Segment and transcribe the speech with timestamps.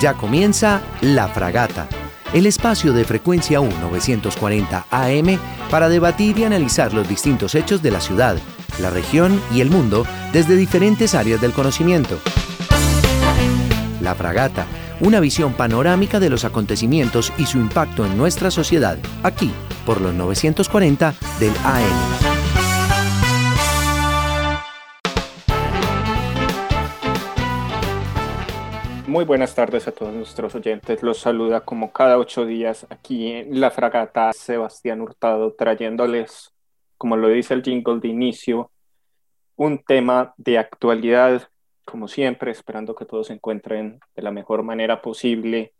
[0.00, 1.88] Ya comienza La Fragata,
[2.32, 5.40] el espacio de frecuencia 1940 AM
[5.70, 8.36] para debatir y analizar los distintos hechos de la ciudad,
[8.80, 12.20] la región y el mundo desde diferentes áreas del conocimiento.
[14.00, 14.66] La Fragata,
[15.00, 19.50] una visión panorámica de los acontecimientos y su impacto en nuestra sociedad, aquí
[19.84, 22.27] por los 940 del AM.
[29.08, 31.02] Muy buenas tardes a todos nuestros oyentes.
[31.02, 36.52] Los saluda como cada ocho días aquí en La Fragata Sebastián Hurtado, trayéndoles,
[36.98, 38.70] como lo dice el jingle de inicio,
[39.56, 41.48] un tema de actualidad,
[41.86, 45.72] como siempre, esperando que todos se encuentren de la mejor manera posible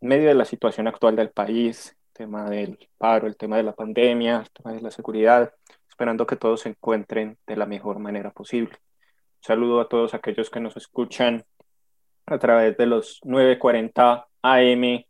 [0.00, 3.62] en medio de la situación actual del país, el tema del paro, el tema de
[3.62, 5.54] la pandemia, el tema de la seguridad,
[5.88, 8.72] esperando que todos se encuentren de la mejor manera posible.
[8.72, 11.44] Un saludo a todos aquellos que nos escuchan
[12.30, 15.04] a través de los 940 AM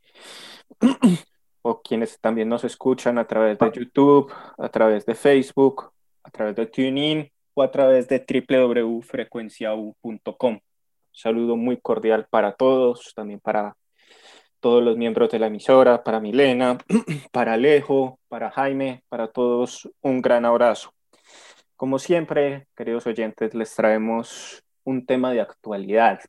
[1.62, 6.56] o quienes también nos escuchan a través de YouTube, a través de Facebook, a través
[6.56, 10.58] de TuneIn o a través de www.frecuenciau.com.
[11.12, 13.76] saludo muy cordial para todos, también para
[14.60, 16.78] todos los miembros de la emisora, para Milena,
[17.32, 20.92] para Alejo, para Jaime, para todos un gran abrazo.
[21.76, 26.20] Como siempre, queridos oyentes, les traemos un tema de actualidad,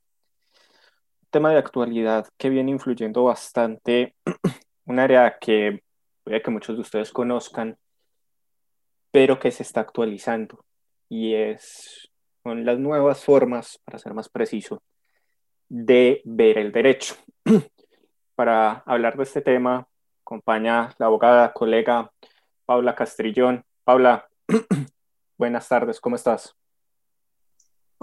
[1.31, 4.15] tema de actualidad que viene influyendo bastante,
[4.85, 5.81] un área que
[6.23, 7.77] puede que muchos de ustedes conozcan,
[9.11, 10.63] pero que se está actualizando
[11.09, 12.11] y es
[12.43, 14.81] son las nuevas formas, para ser más preciso,
[15.69, 17.15] de ver el derecho.
[18.35, 19.87] Para hablar de este tema,
[20.21, 22.11] acompaña la abogada, colega
[22.65, 23.63] Paula Castrillón.
[23.83, 24.27] Paula,
[25.37, 26.55] buenas tardes, ¿cómo estás?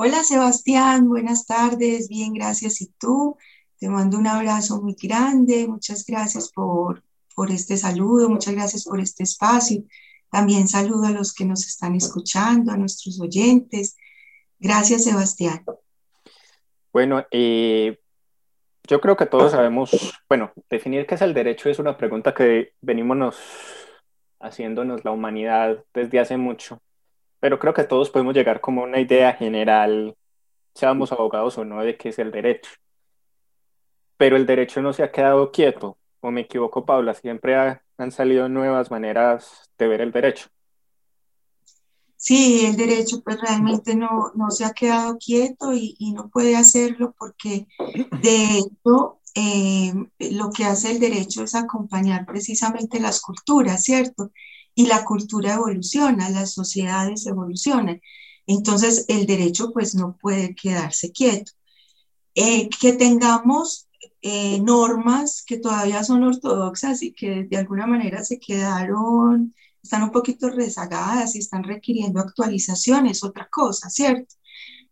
[0.01, 2.81] Hola Sebastián, buenas tardes, bien, gracias.
[2.83, 3.37] ¿Y tú?
[3.81, 7.03] Te mando un abrazo muy grande, muchas gracias por,
[7.35, 9.83] por este saludo, muchas gracias por este espacio.
[10.31, 13.97] También saludo a los que nos están escuchando, a nuestros oyentes.
[14.61, 15.65] Gracias Sebastián.
[16.93, 17.99] Bueno, eh,
[18.87, 19.91] yo creo que todos sabemos,
[20.29, 23.37] bueno, definir qué es el derecho es una pregunta que venimos
[24.39, 26.81] haciéndonos la humanidad desde hace mucho
[27.41, 30.17] pero creo que todos podemos llegar como una idea general,
[30.75, 32.71] seamos abogados o no, de qué es el derecho.
[34.17, 38.49] Pero el derecho no se ha quedado quieto, o me equivoco, Paula, siempre han salido
[38.49, 40.49] nuevas maneras de ver el derecho.
[42.17, 46.57] Sí, el derecho pues realmente no, no se ha quedado quieto y, y, no puede
[46.57, 47.69] hacerlo porque
[48.21, 54.33] de hecho eh, lo que hace el derecho es acompañar precisamente las culturas, ¿cierto?
[54.79, 58.01] Y la cultura evoluciona, las sociedades evolucionan.
[58.47, 61.51] Entonces, el derecho pues no puede quedarse quieto.
[62.37, 63.89] Eh, que tengamos
[64.23, 69.53] eh, normas que todavía son ortodoxas y que de alguna manera se quedaron,
[69.83, 74.37] están un poquito rezagadas y están requiriendo actualizaciones, otra cosa, ¿cierto?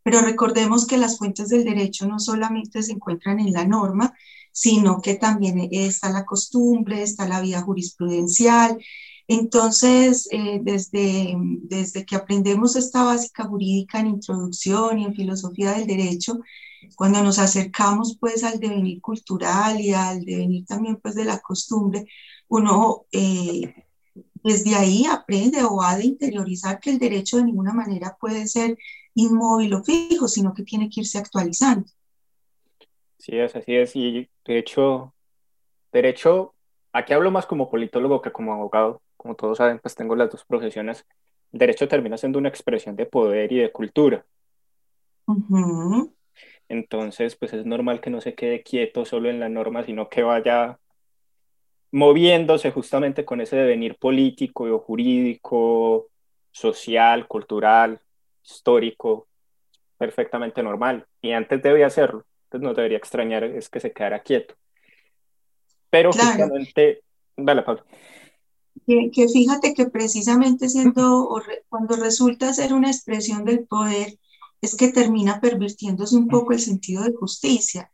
[0.03, 4.13] Pero recordemos que las fuentes del derecho no solamente se encuentran en la norma,
[4.51, 8.79] sino que también está la costumbre, está la vida jurisprudencial,
[9.29, 15.87] entonces, eh, desde, desde que aprendemos esta básica jurídica en introducción y en filosofía del
[15.87, 16.41] derecho,
[16.95, 22.07] cuando nos acercamos pues al devenir cultural y al devenir también pues de la costumbre,
[22.49, 23.75] uno eh,
[24.45, 28.79] desde ahí aprende o ha de interiorizar que el derecho de ninguna manera puede ser
[29.15, 31.89] inmóvil o fijo, sino que tiene que irse actualizando.
[33.19, 33.97] Sí, es, así es.
[33.97, 35.13] Y de hecho,
[35.91, 36.55] derecho,
[36.93, 40.45] aquí hablo más como politólogo que como abogado, como todos saben, pues tengo las dos
[40.45, 41.07] profesiones,
[41.53, 44.25] el derecho termina siendo una expresión de poder y de cultura.
[46.69, 50.23] Entonces, pues es normal que no se quede quieto solo en la norma, sino que
[50.23, 50.79] vaya
[51.93, 56.09] moviéndose justamente con ese devenir político o jurídico,
[56.51, 58.01] social, cultural,
[58.45, 59.29] histórico,
[59.97, 61.07] perfectamente normal.
[61.23, 64.55] Y antes debía hacerlo, entonces no debería extrañar es que se quedara quieto.
[65.89, 67.03] Pero justamente,
[67.37, 67.85] dale, Pablo
[68.87, 74.19] que, fíjate que precisamente siendo, cuando resulta ser una expresión del poder,
[74.61, 77.91] es que termina pervirtiéndose un poco el sentido de justicia.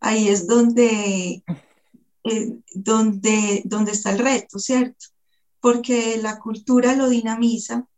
[0.00, 1.42] Ahí es donde,
[2.24, 5.06] eh, donde, donde está el reto, ¿cierto?
[5.60, 7.88] Porque la cultura lo dinamiza,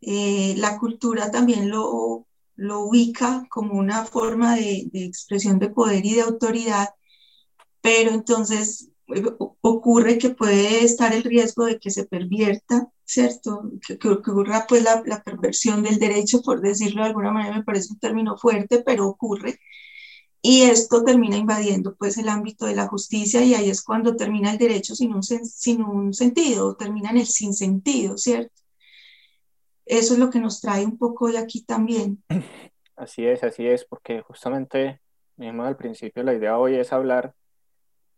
[0.00, 6.06] eh, la cultura también lo, lo ubica como una forma de, de expresión de poder
[6.06, 6.90] y de autoridad,
[7.80, 8.89] pero entonces
[9.60, 13.70] ocurre que puede estar el riesgo de que se pervierta, ¿cierto?
[13.86, 17.98] Que, ocurra pues la, perversión del derecho, por decirlo de alguna manera, me parece un
[17.98, 19.58] término fuerte, pero ocurre.
[20.42, 24.52] y esto termina invadiendo pues el ámbito de la justicia y ahí es cuando termina
[24.52, 28.54] el derecho sin un, sin un sentido, termina en el sinsentido, ¿cierto?
[29.86, 32.22] Eso es lo que nos trae un poco de aquí también.
[32.96, 35.00] Así es, así es, porque justamente,
[35.36, 37.34] mismo al principio, la idea hoy es hablar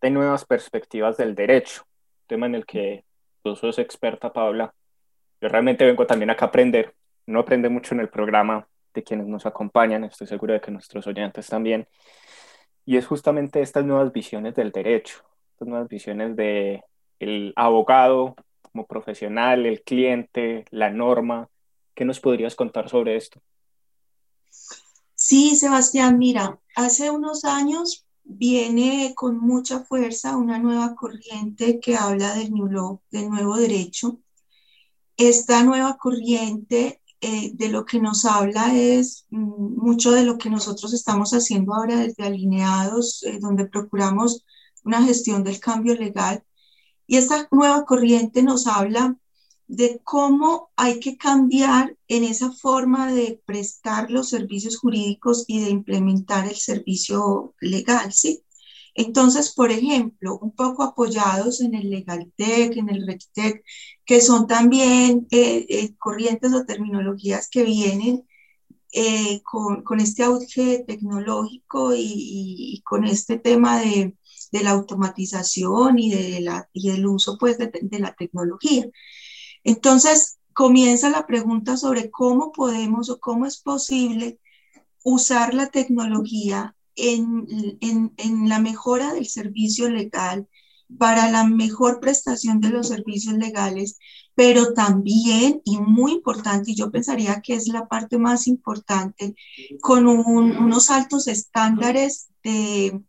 [0.02, 1.84] de nuevas perspectivas del derecho,
[2.26, 3.04] tema en el que
[3.42, 4.74] tú sos experta, Paula.
[5.40, 6.94] Yo realmente vengo también acá a aprender.
[7.26, 11.06] No aprende mucho en el programa de quienes nos acompañan, estoy seguro de que nuestros
[11.06, 11.88] oyentes también.
[12.84, 15.22] Y es justamente estas nuevas visiones del derecho,
[15.52, 16.82] estas nuevas visiones de
[17.20, 21.48] el abogado como profesional, el cliente, la norma.
[21.94, 23.40] ¿Qué nos podrías contar sobre esto?
[25.14, 28.04] Sí, Sebastián, mira, hace unos años
[28.36, 32.52] viene con mucha fuerza una nueva corriente que habla del,
[33.10, 34.20] del nuevo derecho.
[35.16, 40.50] Esta nueva corriente eh, de lo que nos habla es mm, mucho de lo que
[40.50, 44.44] nosotros estamos haciendo ahora desde Alineados, eh, donde procuramos
[44.84, 46.42] una gestión del cambio legal.
[47.06, 49.16] Y esta nueva corriente nos habla
[49.72, 55.70] de cómo hay que cambiar en esa forma de prestar los servicios jurídicos y de
[55.70, 58.42] implementar el servicio legal, ¿sí?
[58.94, 63.64] Entonces, por ejemplo, un poco apoyados en el LegalTech, en el RegTech,
[64.04, 68.28] que son también eh, eh, corrientes o terminologías que vienen
[68.92, 74.16] eh, con, con, este auge tecnológico y, con este tema de,
[74.52, 78.86] de, la automatización y, de la, y del uso pues, de, de la tecnología.
[79.64, 84.38] Entonces, comienza la pregunta sobre cómo podemos o cómo es posible
[85.02, 90.48] usar la tecnología en, la mejora del servicio legal,
[90.98, 93.98] para la mejor prestación de los servicios legales,
[94.34, 99.34] pero también, y muy importante, y yo pensaría que es la parte más importante,
[99.80, 103.00] con unos altos estándares de,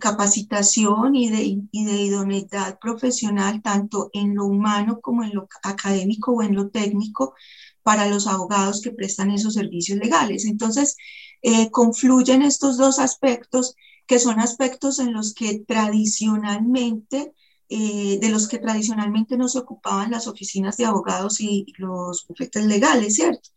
[0.00, 6.32] capacitación y de, y de idoneidad profesional, tanto en lo humano como en lo académico
[6.32, 7.34] o en lo técnico,
[7.82, 10.44] para los abogados que prestan esos servicios legales.
[10.46, 10.96] Entonces,
[11.42, 13.74] eh, confluyen estos dos aspectos,
[14.06, 17.32] que son aspectos en los que tradicionalmente,
[17.68, 22.64] eh, de los que tradicionalmente no se ocupaban las oficinas de abogados y los bufetes
[22.66, 23.50] legales, ¿cierto?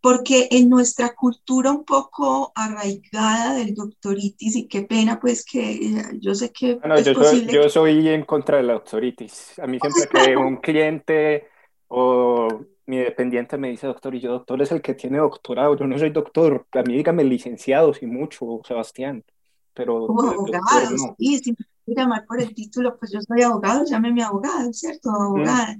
[0.00, 6.04] Porque en nuestra cultura un poco arraigada del doctoritis, y qué pena pues que eh,
[6.20, 6.78] yo sé que...
[6.96, 9.58] es yo, posible soy, yo soy en contra de la doctoritis.
[9.58, 11.48] A mí siempre que un cliente
[11.88, 12.48] o
[12.86, 15.98] mi dependiente me dice doctor y yo, doctor es el que tiene doctorado, yo no
[15.98, 19.24] soy doctor, a mí dígame licenciado, y mucho, Sebastián,
[19.74, 20.06] pero...
[20.06, 25.10] abogado, sí, si me llamar por el título, pues yo soy abogado, llámeme abogado, ¿cierto?
[25.10, 25.76] Abogada.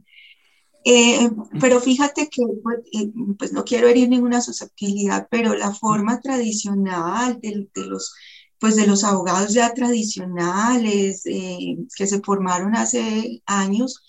[0.84, 1.30] Eh,
[1.60, 7.40] pero fíjate que, pues, eh, pues, no quiero herir ninguna susceptibilidad, pero la forma tradicional
[7.40, 8.14] de, de los
[8.58, 14.02] pues de los abogados ya tradicionales eh, que se formaron hace años,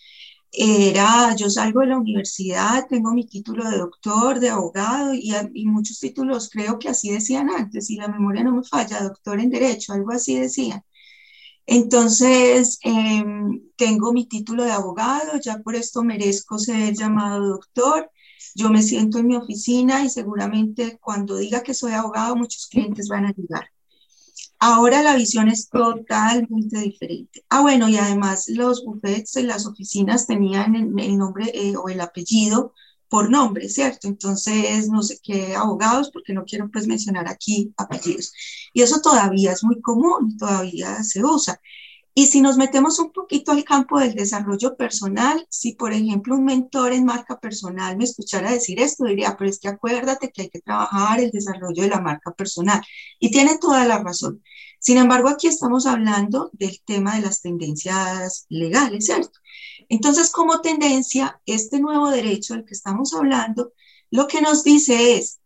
[0.51, 5.31] era, yo salgo de la universidad, tengo mi título de doctor, de abogado y,
[5.65, 9.51] muchos títulos creo que así decían antes, si la memoria no me falla, doctor en
[9.51, 10.83] derecho, algo así decían.
[11.71, 18.09] Entonces, em, tengo mi título de abogado, ya por esto merezco ser llamado doctor.
[18.55, 23.07] Yo me siento en mi oficina y seguramente cuando diga que soy abogado, muchos clientes
[23.07, 23.67] van a llegar.
[24.57, 27.45] Ahora la visión es totalmente diferente.
[27.49, 32.01] Ah, bueno, y además los buffets en las oficinas tenían el, nombre eh, o el
[32.01, 32.73] apellido
[33.09, 34.07] por nombre, ¿cierto?
[34.07, 38.33] Entonces, no sé qué abogados, porque no quiero pues mencionar aquí apellidos.
[38.73, 41.59] Y eso todavía es muy común, todavía se usa.
[42.13, 46.43] Y si nos metemos un poquito al campo del desarrollo personal, si por ejemplo un
[46.43, 50.49] mentor en marca personal me escuchara decir esto, diría, pero es que acuérdate que hay
[50.49, 52.81] que trabajar el desarrollo de la marca personal.
[53.19, 54.43] Y tiene toda la razón.
[54.79, 59.38] Sin embargo, aquí estamos hablando del tema de las tendencias legales, ¿cierto?
[59.89, 63.73] Entonces, como tendencia, este nuevo derecho del que estamos hablando,
[64.11, 65.39] lo que nos dice es,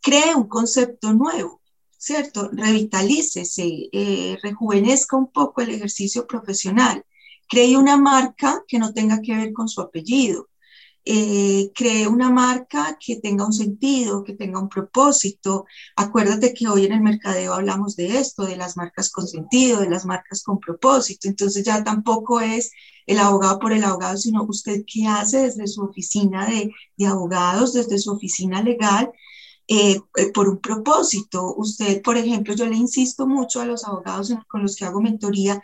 [0.00, 1.60] cree un concepto nuevo,
[1.98, 2.48] ¿cierto?
[2.52, 7.04] Revitalícese, eh, rejuvenezca un poco el ejercicio profesional,
[7.48, 10.48] cree una marca que no tenga que ver con su apellido,
[11.04, 15.66] eh, cree una marca que tenga un sentido, que tenga un propósito.
[15.96, 19.90] Acuérdate que hoy en el mercadeo hablamos de esto, de las marcas con sentido, de
[19.90, 21.28] las marcas con propósito.
[21.28, 22.70] Entonces ya tampoco es
[23.06, 27.72] el abogado por el abogado, sino usted qué hace desde su oficina de, de abogados,
[27.72, 29.10] desde su oficina legal,
[29.68, 31.54] eh, eh, por un propósito.
[31.56, 35.62] Usted, por ejemplo, yo le insisto mucho a los abogados con los que hago mentoría,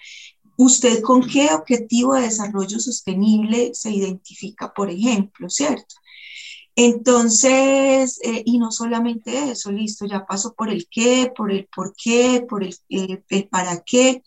[0.58, 5.94] ¿usted con qué objetivo de desarrollo sostenible se identifica, por ejemplo, cierto?
[6.74, 11.94] Entonces, eh, y no solamente eso, listo, ya pasó por el qué, por el por
[11.96, 14.22] qué, por el, eh, el para qué,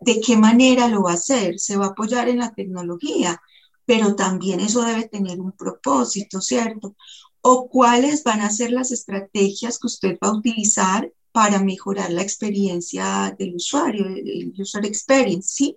[0.00, 3.40] de qué manera lo va a hacer, se va a apoyar en la tecnología,
[3.84, 6.96] pero también eso debe tener un propósito, ¿cierto?
[7.42, 12.22] O cuáles van a ser las estrategias que usted va a utilizar para mejorar la
[12.22, 15.76] experiencia del usuario, el user experience, ¿sí?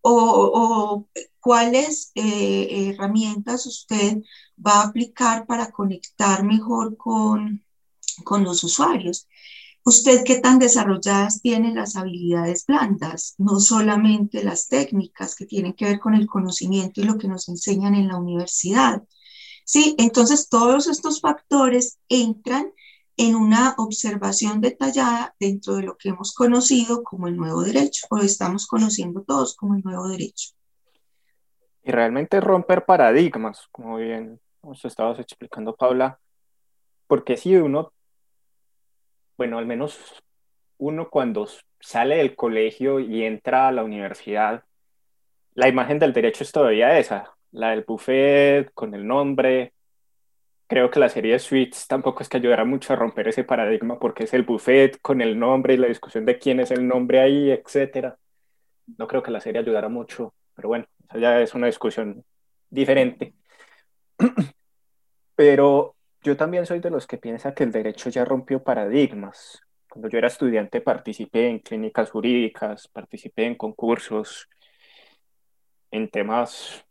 [0.00, 1.06] O,
[1.40, 4.18] cuáles eh, herramientas usted
[4.64, 7.64] va a aplicar para conectar mejor con,
[8.24, 9.26] con los usuarios.
[9.84, 13.34] ¿Usted qué tan desarrolladas tiene las habilidades blandas?
[13.38, 17.48] No solamente las técnicas que tienen que ver con el conocimiento y lo que nos
[17.48, 19.02] enseñan en la universidad.
[19.64, 22.70] Sí, entonces todos estos factores entran
[23.18, 28.18] en una observación detallada dentro de lo que hemos conocido como el nuevo derecho, o
[28.18, 30.50] estamos conociendo todos como el nuevo derecho.
[31.82, 36.20] Y realmente romper paradigmas, como bien nos estabas explicando, Paula,
[37.08, 37.92] porque si uno,
[39.36, 39.98] bueno, al menos
[40.78, 41.48] uno cuando
[41.80, 44.62] sale del colegio y entra a la universidad,
[45.54, 49.72] la imagen del derecho es todavía esa, la del buffet con el nombre,
[50.68, 53.98] creo que la serie de Suits tampoco es que ayudara mucho a romper ese paradigma
[53.98, 57.20] porque es el buffet con el nombre y la discusión de quién es el nombre
[57.20, 58.18] ahí, etcétera.
[58.98, 62.24] No creo que la serie ayudara mucho, pero bueno, ya es una discusión
[62.70, 63.34] diferente.
[65.34, 69.62] Pero yo también soy de los que piensa que el derecho ya rompió paradigmas.
[69.88, 74.48] Cuando yo era estudiante participé en clínicas jurídicas, participé en concursos,
[75.92, 76.84] en temas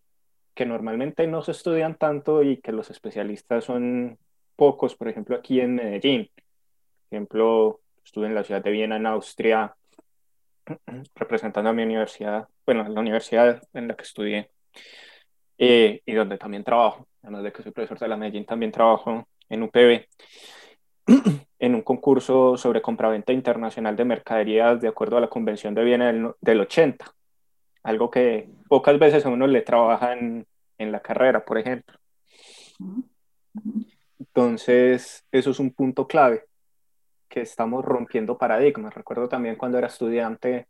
[0.57, 4.17] que normalmente no se estudian tanto y que los especialistas son
[4.55, 6.31] pocos, por ejemplo, aquí en Medellín.
[6.33, 9.75] Por ejemplo, estuve en la ciudad de Viena, en Austria,
[11.15, 14.49] representando a mi universidad, bueno, la universidad en la que estudié
[15.59, 19.27] eh, y donde también trabajo, además de que soy profesor de la Medellín, también trabajo
[19.49, 20.07] en UPB,
[21.59, 26.07] en un concurso sobre compraventa internacional de mercaderías de acuerdo a la Convención de Viena
[26.07, 27.16] del, del 80
[27.87, 30.45] algo que pocas veces a uno le trabaja en,
[30.77, 31.97] en la carrera, por ejemplo.
[34.19, 36.43] Entonces, eso es un punto clave,
[37.29, 38.93] que estamos rompiendo paradigmas.
[38.93, 40.67] Recuerdo también cuando era estudiante,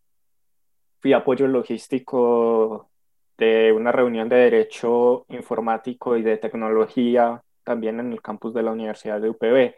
[0.99, 2.91] fui apoyo logístico
[3.35, 8.71] de una reunión de derecho informático y de tecnología también en el campus de la
[8.71, 9.73] Universidad de UPB.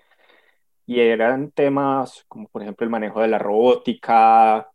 [0.87, 4.69] Y eran temas como, por ejemplo, el manejo de la robótica,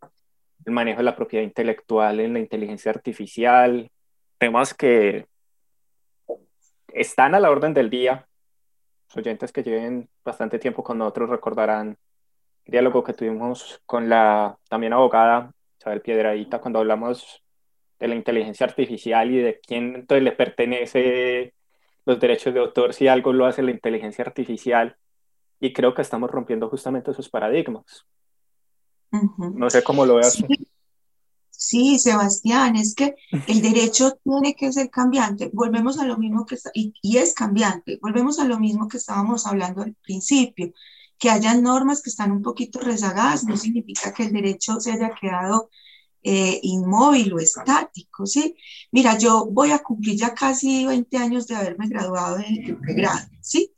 [0.64, 3.90] el manejo de la propiedad intelectual en la inteligencia artificial,
[4.38, 5.26] temas que
[6.88, 8.26] están a la orden del día.
[9.08, 11.96] Los oyentes que lleven bastante tiempo con nosotros recordarán
[12.64, 17.42] el diálogo que tuvimos con la también abogada Isabel Piedradita cuando hablamos
[17.98, 21.54] de la inteligencia artificial y de quién entonces le pertenece
[22.06, 24.96] los derechos de autor si algo lo hace la inteligencia artificial.
[25.60, 28.06] Y creo que estamos rompiendo justamente esos paradigmas.
[29.38, 30.42] No sé cómo lo veas.
[31.50, 31.98] Sí.
[31.98, 33.16] Sebastián, es que
[33.48, 35.50] el derecho tiene que ser cambiante.
[35.52, 37.98] Volvemos a lo mismo que y, y, es cambiante.
[38.02, 40.72] Volvemos a lo mismo que estábamos hablando al principio.
[41.18, 45.14] Que haya normas que están un poquito rezagadas no significa que el derecho se haya
[45.14, 45.70] quedado
[46.26, 48.56] eh, inmóvil o estático, ¿sí?
[48.90, 53.72] Mira, yo voy a cumplir ya casi 20 años de haberme graduado en pregrado, ¿sí?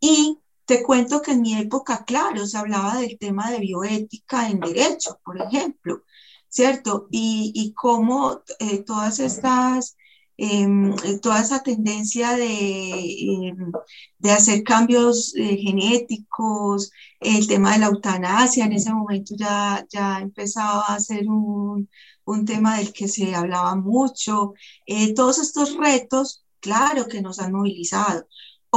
[0.00, 4.60] Y te cuento que en mi época, claro, se hablaba del tema de bioética en
[4.60, 6.02] derecho, por ejemplo,
[6.48, 7.08] ¿cierto?
[7.10, 9.96] Y, cómo eh, todas estas,
[10.36, 13.72] em, toda esa tendencia de, em,
[14.18, 20.20] de hacer cambios eh, genéticos, el tema de la eutanasia, en ese momento ya, ya
[20.20, 21.88] empezaba a ser un,
[22.24, 24.54] un tema del que se hablaba mucho.
[24.86, 28.26] Eh, todos estos retos, claro que nos han movilizado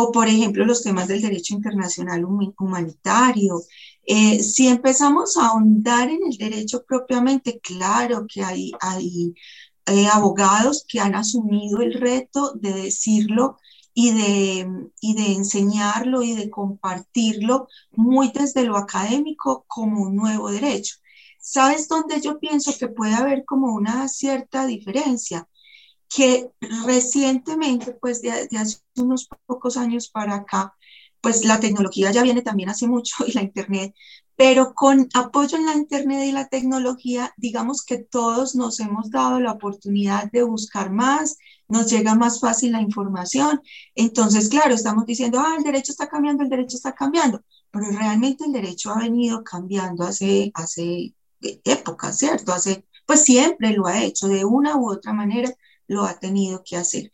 [0.01, 3.61] o por ejemplo los temas del derecho internacional humanitario.
[4.05, 9.33] Eh, si empezamos a ahondar en el derecho propiamente, claro que hay, hay
[9.85, 13.57] eh, abogados que han asumido el reto de decirlo
[13.93, 20.49] y de, y de enseñarlo y de compartirlo muy desde lo académico como un nuevo
[20.49, 20.95] derecho.
[21.39, 25.48] ¿Sabes dónde yo pienso que puede haber como una cierta diferencia?
[26.09, 26.51] Que
[26.85, 30.75] recientemente, pues de, hace unos pocos años para acá,
[31.21, 33.93] pues la tecnología ya viene también hace mucho y la Internet,
[34.35, 39.39] pero con apoyo en la Internet y la tecnología, digamos que todos nos hemos dado
[39.39, 41.37] la oportunidad de buscar más,
[41.67, 43.61] nos llega más fácil la información.
[43.95, 48.45] Entonces, claro, estamos diciendo, ah, el derecho está cambiando, el derecho está cambiando, pero realmente
[48.45, 52.53] el derecho ha venido cambiando hace, hace épocas, ¿cierto?
[52.53, 55.53] Hace, pues siempre lo ha hecho de una u otra manera
[55.89, 57.11] lo ha tenido que hacer.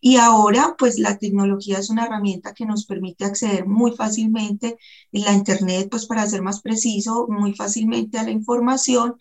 [0.00, 4.78] Y ahora, pues la tecnología es una herramienta que nos permite acceder muy fácilmente
[5.12, 9.16] en la Internet, pues para ser más preciso, muy fácilmente a la información.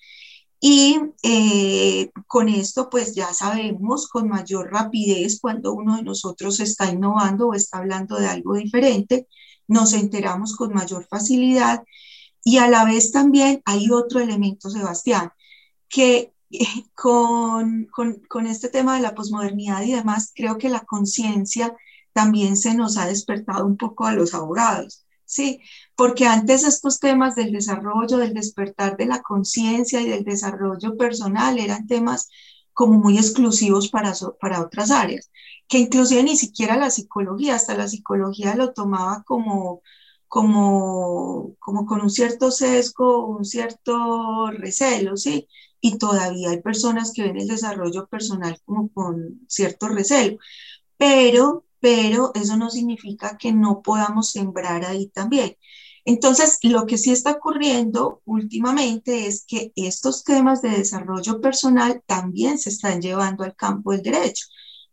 [0.59, 6.91] Y eh, con esto, pues ya sabemos con mayor rapidez cuando uno de nosotros está
[6.91, 9.27] innovando o está hablando de algo diferente,
[9.67, 11.83] nos enteramos con mayor facilidad.
[12.43, 15.31] Y a la vez también hay otro elemento, Sebastián,
[15.89, 16.33] que
[16.95, 21.75] con, con, este tema de la posmodernidad y demás, creo que la conciencia
[22.13, 25.59] también se nos ha despertado un poco a los abogados, ¿sí?
[25.95, 31.59] Porque antes estos temas del desarrollo, del despertar de la conciencia y del desarrollo personal
[31.59, 32.29] eran temas
[32.73, 35.31] como muy exclusivos para, para otras áreas,
[35.67, 39.81] que inclusive ni siquiera la psicología, hasta la psicología lo tomaba como,
[40.27, 45.47] como, como con un cierto sesgo, un cierto recelo, ¿sí?
[45.81, 50.37] y todavía hay personas que ven el desarrollo personal como con cierto recelo,
[50.97, 55.55] pero, pero eso no significa que no podamos sembrar ahí también.
[56.05, 62.57] Entonces, lo que sí está ocurriendo últimamente es que estos temas de desarrollo personal también
[62.59, 64.45] se están llevando al campo del derecho,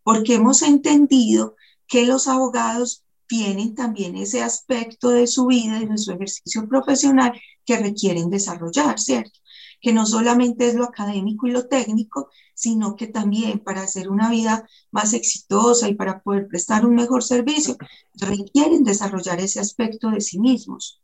[0.02, 5.98] porque hemos entendido que los abogados tienen también ese aspecto de su vida y de
[5.98, 7.32] su ejercicio profesional
[7.64, 9.38] que requieren desarrollar, ¿cierto?
[9.84, 14.30] que no solamente es lo académico y lo técnico, sino que también para hacer una
[14.30, 17.76] vida más exitosa y para poder prestar un mejor servicio,
[18.14, 21.02] requieren desarrollar ese aspecto de sí mismos.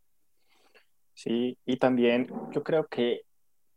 [1.12, 3.26] Sí, y también yo creo que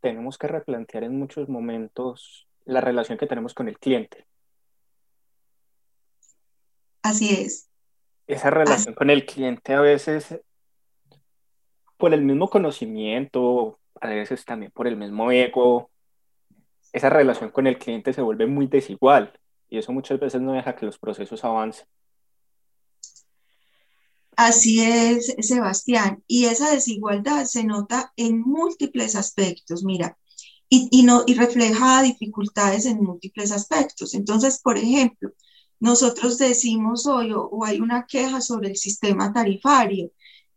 [0.00, 4.26] tenemos que replantear en muchos momentos la relación que tenemos con el cliente.
[7.02, 7.68] Así es.
[8.26, 10.40] Esa relación con el cliente a veces,
[11.96, 15.90] por el mismo conocimiento, a veces también por el mismo ego,
[16.92, 19.38] esa relación con el cliente se vuelve muy desigual
[19.68, 21.86] y eso muchas veces no deja que los procesos avancen.
[24.36, 26.22] Así es, Sebastián.
[26.26, 30.16] Y esa desigualdad se nota en múltiples aspectos, mira,
[30.68, 34.14] y, no, y refleja dificultades en múltiples aspectos.
[34.14, 35.30] Entonces, por ejemplo,
[35.84, 40.10] nosotros decimos hoy o hay una queja sobre el sistema tarifario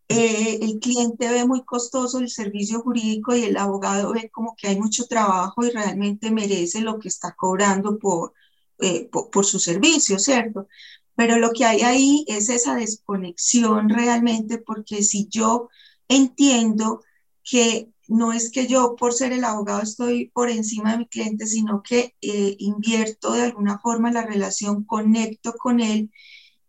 [0.09, 4.69] eh, el cliente ve muy costoso el servicio jurídico y el abogado ve como que
[4.69, 8.33] hay mucho trabajo y realmente merece lo que está cobrando por,
[8.79, 10.67] eh, por, su servicio, ¿cierto?
[11.15, 15.67] Pero lo que hay ahí es esa desconexión realmente porque si yo
[16.07, 17.01] entiendo
[17.43, 21.47] que no es que yo por ser el abogado estoy por encima de mi cliente,
[21.47, 26.11] sino que eh, invierto de alguna forma la relación, conecto con él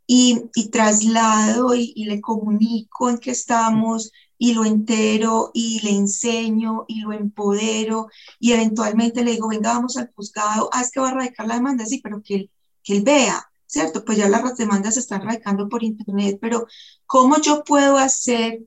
[0.07, 7.01] y, traslado y, le comunico en qué estamos y lo entero y le enseño y
[7.01, 8.09] lo empodero
[8.41, 11.55] y eventualmente le digo, venga, vamos al juzgado, ah, es que va a radicar la
[11.57, 12.51] demanda, sí, pero que él,
[12.83, 14.05] que él vea, ¿cierto?
[14.05, 16.67] Pues ya las demandas se están radicando por internet, pero
[17.07, 18.61] ¿cómo yo puedo hacer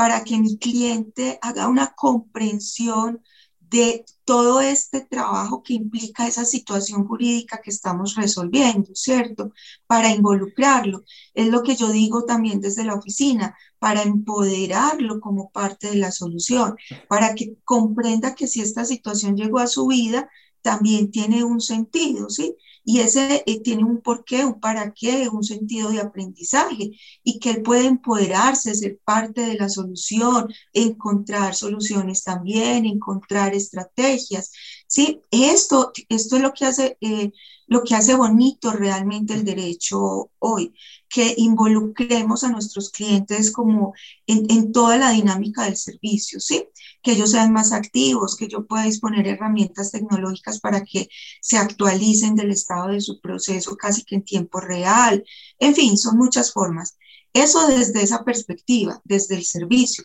[0.00, 3.22] para que mi cliente haga una comprensión
[3.58, 9.52] de todo este trabajo que implica esa situación jurídica que estamos resolviendo, ¿cierto?
[9.86, 11.04] Para involucrarlo.
[11.34, 16.12] Es lo que yo digo también desde la oficina, para empoderarlo como parte de la
[16.12, 20.30] solución, para que comprenda que si esta situación llegó a su vida,
[20.62, 22.56] también tiene un sentido, ¿sí?
[22.84, 26.92] Y ese eh, tiene un porqué, un para qué, un sentido de aprendizaje.
[27.22, 34.52] Y que él puede empoderarse, ser parte de la solución, encontrar soluciones también, encontrar estrategias,
[34.90, 35.22] ¿sí?
[35.30, 37.32] Esto, esto es lo que hace, eh,
[37.68, 40.74] lo que hace bonito realmente el derecho hoy,
[41.08, 43.94] que involucremos a nuestros clientes como
[44.26, 46.66] en, en toda la dinámica del servicio, ¿sí?
[47.02, 51.08] que ellos sean más activos, que yo pueda disponer herramientas tecnológicas para que
[51.40, 55.24] se actualicen del estado de su proceso casi que en tiempo real.
[55.60, 56.96] En fin, son muchas formas.
[57.32, 60.02] Eso desde esa perspectiva, desde el servicio.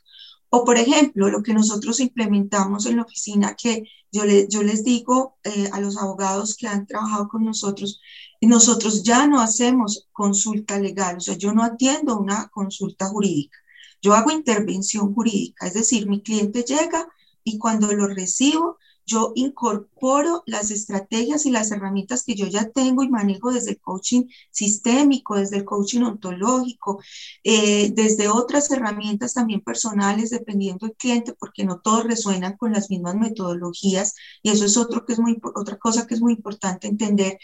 [0.55, 5.69] O, por ejemplo, lo que nosotros implementamos en la oficina, que yo, les digo eh,
[5.73, 7.99] a los abogados que han trabajado con nosotros,
[8.39, 13.57] nosotros ya no hacemos consulta legal, o sea, yo no atiendo una consulta jurídica.
[14.01, 17.05] Yo hago intervención jurídica, es decir, mi cliente llega
[17.43, 23.03] y cuando lo recibo, yo incorporo las estrategias y las herramientas que yo ya tengo
[23.03, 27.01] y manejo desde el coaching sistémico, desde el coaching ontológico,
[27.43, 32.89] eh, desde otras herramientas también personales, dependiendo del cliente, porque no todos resuenan con las
[32.89, 34.15] mismas metodologías.
[34.41, 37.37] Y eso es otro que es muy, otra cosa que es muy importante entender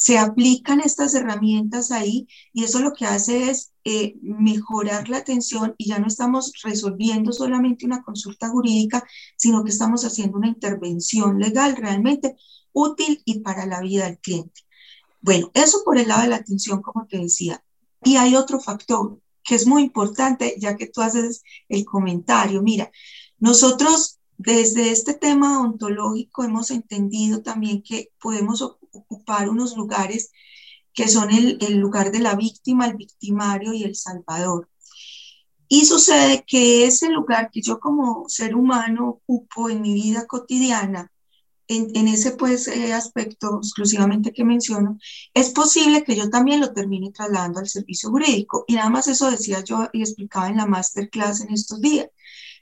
[0.00, 5.74] se aplican estas herramientas ahí y eso lo que hace es eh, mejorar la atención
[5.76, 9.06] y ya no estamos resolviendo solamente una consulta jurídica,
[9.36, 12.36] sino que estamos haciendo una intervención legal realmente
[12.72, 14.62] útil y para la vida del cliente.
[15.20, 17.64] Bueno, eso por el lado de la atención, como te decía.
[18.04, 22.62] Y hay otro factor que es muy importante, ya que tú haces el comentario.
[22.62, 22.90] Mira,
[23.38, 30.30] nosotros desde este tema ontológico hemos entendido también que podemos ocupar unos lugares
[30.94, 34.70] que son el, lugar de la víctima, el victimario y el salvador.
[35.68, 41.12] Y sucede que ese lugar que yo como ser humano ocupo en mi vida cotidiana,
[41.66, 44.98] en, ese pues eh, aspecto exclusivamente que menciono,
[45.34, 48.64] es posible que yo también lo termine trasladando al servicio jurídico.
[48.68, 52.08] Y nada más eso decía yo y explicaba en la masterclass en estos días.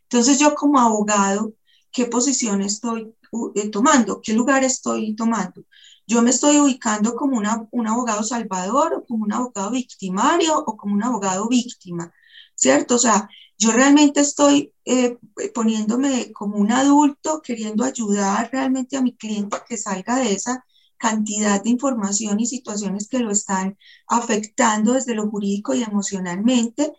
[0.05, 1.55] Entonces yo como abogado,
[1.97, 3.15] ¿qué posición estoy
[3.55, 4.21] eh, tomando?
[4.21, 5.65] ¿Qué lugar estoy tomando?
[6.07, 10.77] Yo me estoy ubicando como una, un abogado salvador o como un abogado victimario o
[10.77, 12.13] como un abogado víctima,
[12.55, 12.97] ¿cierto?
[12.97, 15.17] O sea, yo realmente estoy eh,
[15.55, 20.67] poniéndome como un adulto, queriendo ayudar realmente a mi cliente que salga de esa
[20.99, 26.93] cantidad de información y situaciones que lo están afectando desde lo jurídico y emocionalmente,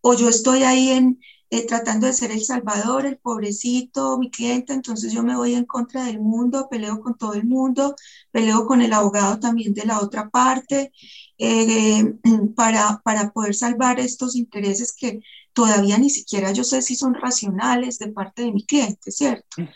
[0.00, 1.18] o yo estoy ahí en,
[1.54, 5.64] eh, tratando de ser el salvador, el pobrecito, mi cliente, entonces yo me voy en
[5.66, 7.94] contra del mundo, peleo con todo el mundo,
[8.32, 10.92] peleo con el abogado también de la otra parte,
[11.38, 12.12] eh,
[12.56, 15.20] para, para poder salvar estos intereses que
[15.52, 19.46] todavía ni siquiera yo sé si son racionales de parte de mi cliente, ¿cierto?
[19.62, 19.68] Mm.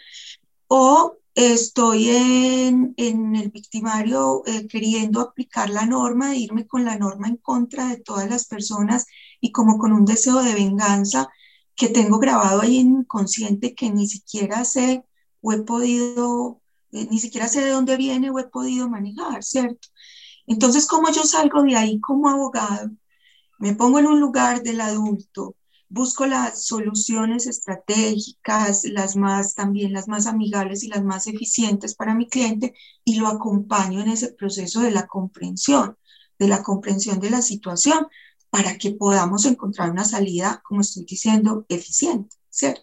[0.66, 7.28] O estoy en, en el victimario eh, queriendo aplicar la norma, irme con la norma
[7.28, 9.06] en contra de todas las personas
[9.40, 11.28] y como con un deseo de venganza
[11.78, 15.04] que tengo grabado ahí en inconsciente que ni siquiera sé
[15.40, 16.60] o he podido,
[16.92, 19.88] eh, ni siquiera sé de dónde viene o he podido manejar, ¿cierto?
[20.48, 22.90] Entonces, ¿cómo yo salgo de ahí como abogado?
[23.60, 25.54] Me pongo en un lugar del adulto,
[25.88, 32.14] busco las soluciones estratégicas, las más también las más amigables y las más eficientes para
[32.14, 35.96] mi cliente y lo acompaño en ese proceso de la comprensión,
[36.40, 38.08] de la comprensión de la situación
[38.50, 42.82] para que podamos encontrar una salida, como estoy diciendo, eficiente, ¿cierto?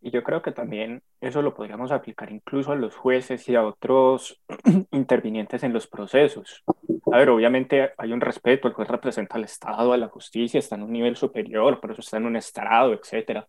[0.00, 3.64] Y yo creo que también eso lo podríamos aplicar incluso a los jueces y a
[3.64, 4.40] otros
[4.92, 6.62] intervinientes en los procesos.
[7.10, 10.76] A ver, obviamente hay un respeto, el juez representa al Estado, a la justicia, está
[10.76, 13.44] en un nivel superior, por eso está en un estrado, etc.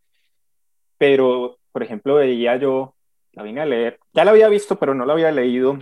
[0.98, 2.96] Pero, por ejemplo, veía yo,
[3.34, 5.78] la vine a leer, ya la había visto, pero no la había leído,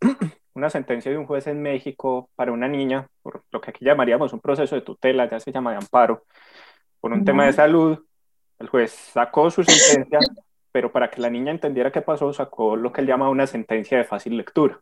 [0.56, 4.32] una sentencia de un juez en México para una niña, por lo que aquí llamaríamos
[4.32, 6.24] un proceso de tutela, ya se llama de amparo,
[7.00, 7.98] por un tema de salud,
[8.58, 10.18] el juez sacó su sentencia,
[10.72, 13.98] pero para que la niña entendiera qué pasó, sacó lo que él llama una sentencia
[13.98, 14.80] de fácil lectura.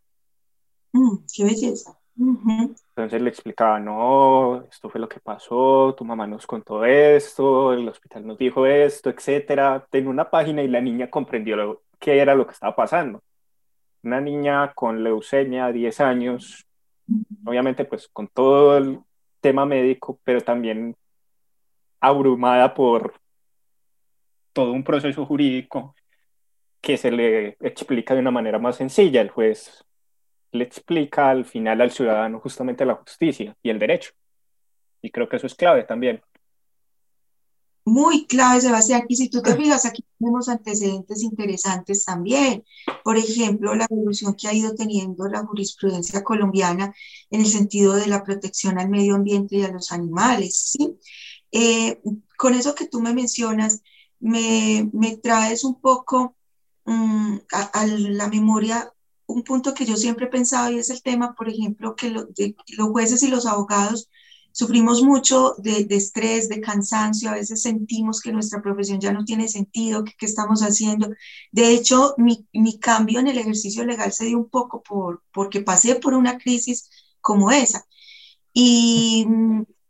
[0.93, 1.99] Mm, qué belleza.
[2.17, 7.89] Entonces le explicaba, no, esto fue lo que pasó, tu mamá nos contó esto, el
[7.89, 9.87] hospital nos dijo esto, etcétera.
[9.91, 13.21] En una página y la niña comprendió qué era lo que estaba pasando.
[14.05, 16.67] Una niña con leucemia, 10 años,
[17.45, 19.01] obviamente pues con todo el
[19.41, 20.95] tema médico, pero también
[22.01, 23.15] abrumada por
[24.53, 25.95] todo un proceso jurídico
[26.83, 29.23] que se le explica de una manera más sencilla.
[29.23, 29.85] El juez
[30.53, 34.13] le explica al final al ciudadano justamente la justicia y el derecho.
[35.01, 36.23] Y creo que eso es clave también.
[37.87, 39.05] Muy clave, Sebastián.
[39.09, 42.65] Y si tú te fijas, aquí tenemos antecedentes interesantes también.
[43.03, 46.95] Por ejemplo, la evolución que ha ido teniendo la jurisprudencia colombiana
[47.31, 50.57] en el sentido de la protección al medio ambiente y a los animales.
[50.73, 50.99] ¿sí?
[51.53, 52.01] Eh,
[52.39, 53.83] con eso que tú me mencionas,
[54.19, 56.37] me, me traes un poco
[56.87, 58.91] mm, a, la memoria
[59.27, 62.89] un punto que yo siempre he pensado y es el tema, por ejemplo, que los
[62.91, 64.11] jueces y los abogados
[64.55, 69.25] sufrimos mucho de, de, estrés, de cansancio, a veces sentimos que nuestra profesión ya no
[69.25, 71.11] tiene sentido, que qué estamos haciendo.
[71.51, 75.61] De hecho, mi, mi, cambio en el ejercicio legal se dio un poco por, porque
[75.61, 76.89] pasé por una crisis
[77.21, 77.85] como esa.
[78.53, 79.27] Y,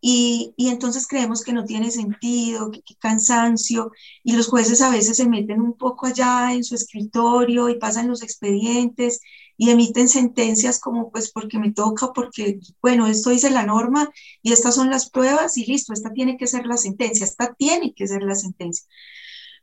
[0.00, 5.28] y, entonces creemos que no tiene sentido, que, cansancio, y los jueces a veces se
[5.28, 9.20] meten un poco allá en su escritorio y pasan los expedientes
[9.56, 14.10] y emiten sentencias como pues porque me toca, porque bueno, esto dice la norma
[14.42, 17.94] y estas son las pruebas y listo, esta tiene que ser la sentencia, esta tiene
[17.94, 18.86] que ser la sentencia.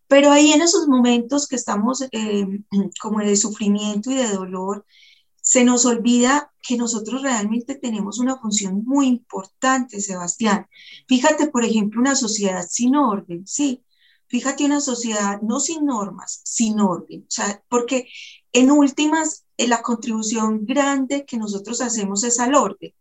[0.08, 2.46] Pero ahí en esos momentos que estamos eh,
[3.02, 4.86] como de sufrimiento y de dolor,
[5.42, 10.68] se nos olvida que nosotros realmente tenemos una función muy importante, Sebastián.
[11.08, 13.84] Fíjate, por ejemplo, una sociedad sin orden, ¿sí?
[14.28, 17.24] Fíjate una sociedad no sin normas, sin orden.
[17.24, 18.08] O sea, porque
[18.54, 22.94] en últimas, la contribución grande que nosotros hacemos es al orden.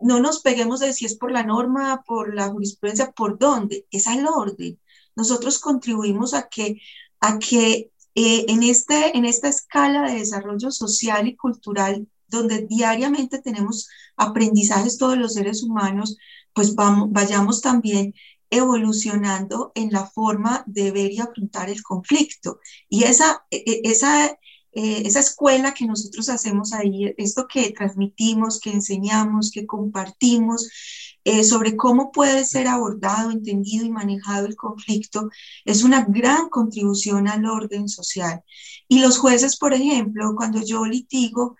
[0.00, 4.06] No nos peguemos de si es por la norma, por la jurisprudencia, por dónde, es
[4.06, 4.78] al orden.
[5.16, 6.80] Nosotros contribuimos a que,
[7.20, 13.40] a que eh, en, este, en esta escala de desarrollo social y cultural donde diariamente
[13.40, 16.16] tenemos aprendizajes todos los seres humanos,
[16.52, 18.14] pues vamos, vayamos también
[18.50, 22.60] evolucionando en la forma de ver y afrontar el conflicto.
[22.88, 24.38] Y esa, e, e, esa,
[24.78, 30.68] eh, esa escuela que nosotros hacemos ahí, esto que transmitimos, que enseñamos, que compartimos,
[31.24, 35.30] eh, sobre cómo puede ser abordado, entendido y manejado el conflicto,
[35.64, 38.42] es una gran contribución al orden social.
[38.86, 41.56] Y los jueces, por ejemplo, cuando yo litigo,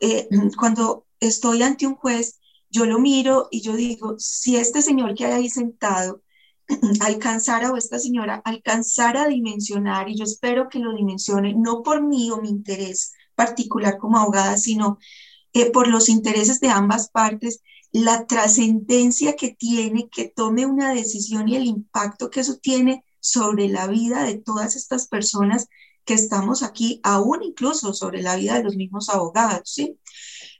[0.00, 2.38] eh, cuando estoy ante un juez,
[2.70, 6.22] yo lo miro y yo digo, si este señor que hay ahí sentado
[7.00, 12.02] alcanzara o esta señora alcanzara a dimensionar, y yo espero que lo dimensione, no por
[12.02, 14.98] mí o mi interés particular como abogada, sino
[15.52, 21.48] eh, por los intereses de ambas partes, la trascendencia que tiene, que tome una decisión
[21.48, 25.66] y el impacto que eso tiene sobre la vida de todas estas personas
[26.04, 29.98] que estamos aquí, aún incluso sobre la vida de los mismos abogados, ¿sí?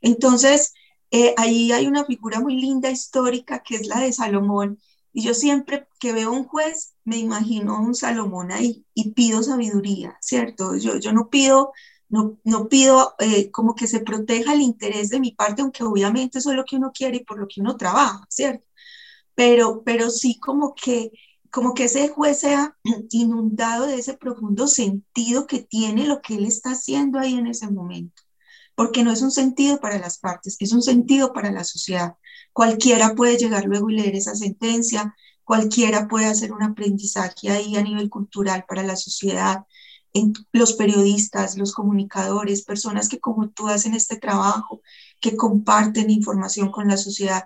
[0.00, 0.72] Entonces,
[1.10, 4.78] eh, ahí hay una figura muy linda histórica que es la de Salomón,
[5.12, 10.16] y yo siempre que veo un juez, me imagino un Salomón ahí y pido sabiduría,
[10.20, 10.76] ¿cierto?
[10.76, 11.72] Yo, yo no pido,
[12.08, 16.38] no, no pido eh, como que se proteja el interés de mi parte, aunque obviamente
[16.38, 18.64] eso es lo que uno quiere y por lo que uno trabaja, ¿cierto?
[19.34, 21.10] Pero, pero sí como que,
[21.50, 22.76] como que ese juez sea
[23.10, 27.70] inundado de ese profundo sentido que tiene lo que él está haciendo ahí en ese
[27.70, 28.22] momento
[28.80, 32.14] porque no es un sentido para las partes, es un sentido para la sociedad.
[32.52, 37.82] Cualquiera puede llegar luego y leer esa sentencia, cualquiera puede hacer un aprendizaje ahí a
[37.82, 39.64] nivel cultural para la sociedad,
[40.12, 44.82] en los periodistas, los comunicadores, personas que como tú hacen este trabajo,
[45.20, 47.44] que comparten información con la sociedad.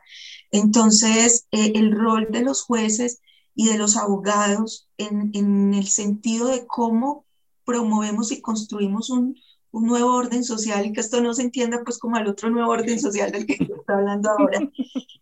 [0.51, 3.21] Entonces, eh, el rol de los jueces
[3.55, 7.27] y de los abogados en, en el sentido de cómo
[7.65, 9.37] promovemos y construimos un,
[9.75, 12.71] un nuevo orden social y que esto no se entienda pues como al otro nuevo
[12.71, 14.61] orden social del que está hablando ahora,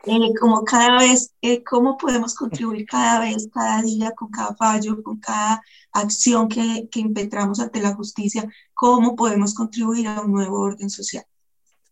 [0.04, 5.02] eh, como cada vez, eh, cómo podemos contribuir cada vez, cada día, con cada fallo,
[5.02, 5.62] con cada
[5.92, 11.24] acción que, que impetramos ante la justicia, cómo podemos contribuir a un nuevo orden social.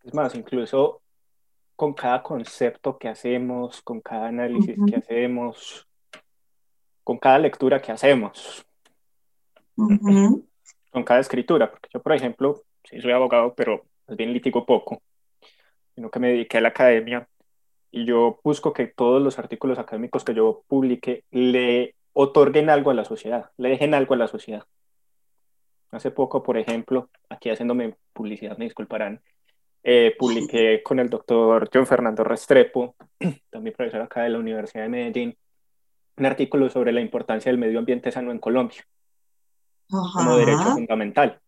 [0.04, 1.00] Es más, incluso
[1.74, 5.88] con cada concepto que hacemos, con cada análisis que hacemos,
[7.02, 8.66] con cada lectura que hacemos
[10.90, 15.02] con cada escritura, porque yo, por ejemplo, sí soy abogado, pero más bien litigo poco,
[15.94, 17.28] sino que me dediqué a la academia
[17.90, 22.94] y yo busco que todos los artículos académicos que yo publique le otorguen algo a
[22.94, 24.64] la sociedad, le dejen algo a la sociedad.
[25.90, 29.20] Hace poco, por ejemplo, aquí haciéndome publicidad, me disculparán,
[29.82, 32.96] eh, publiqué con el doctor John Fernando Restrepo,
[33.50, 35.36] también profesor acá de la Universidad de Medellín,
[36.16, 38.84] un artículo sobre la importancia del medio ambiente sano en Colombia
[39.90, 41.40] como derecho fundamental.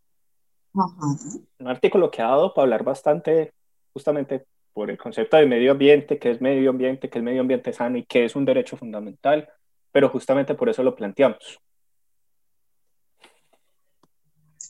[0.74, 3.52] Un artículo que ha dado para hablar bastante
[3.92, 7.72] justamente por el concepto de medio ambiente, que es medio ambiente, que es medio ambiente
[7.72, 9.48] sano y que es un derecho fundamental,
[9.90, 11.61] pero justamente por eso lo planteamos.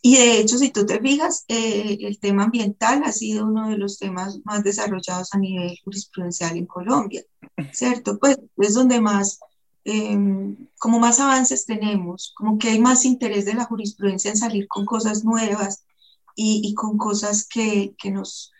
[0.04, 3.78] Y de hecho, si tú te fijas, eh, el tema ambiental ha sido uno de
[3.78, 7.22] los temas más desarrollados a nivel jurisprudencial en Colombia,
[7.72, 8.18] ¿cierto?
[8.18, 9.38] Pues es donde más
[9.84, 14.68] Em, como más avances tenemos, como que hay más interés de la jurisprudencia en salir
[14.68, 15.84] con cosas nuevas
[16.36, 18.52] y, con cosas que, que, nos,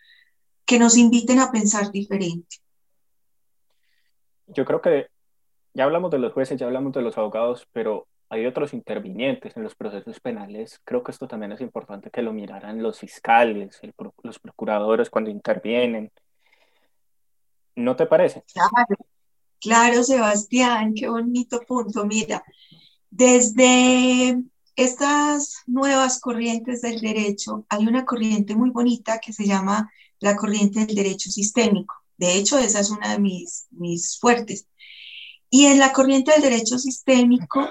[0.65, 2.57] que nos inviten a pensar diferente.
[4.47, 5.07] Yo creo que
[5.73, 9.63] ya hablamos de los jueces, ya hablamos de los abogados, pero hay otros intervinientes en
[9.63, 10.79] los procesos penales.
[10.83, 13.79] Creo que esto también es importante que lo miraran los fiscales,
[14.23, 16.11] los procuradores cuando intervienen.
[17.75, 18.43] ¿No te parece?
[18.53, 19.05] Claro,
[19.63, 22.05] Claro, Sebastián, qué bonito punto.
[22.05, 22.43] Mira,
[23.09, 24.43] desde
[24.75, 30.85] estas nuevas corrientes del derecho, hay una corriente muy bonita que se llama la corriente
[30.85, 31.95] del derecho sistémico.
[32.17, 34.67] De hecho, esa es una de mis, mis fuertes.
[35.49, 37.65] Y en la corriente del derecho sistémico,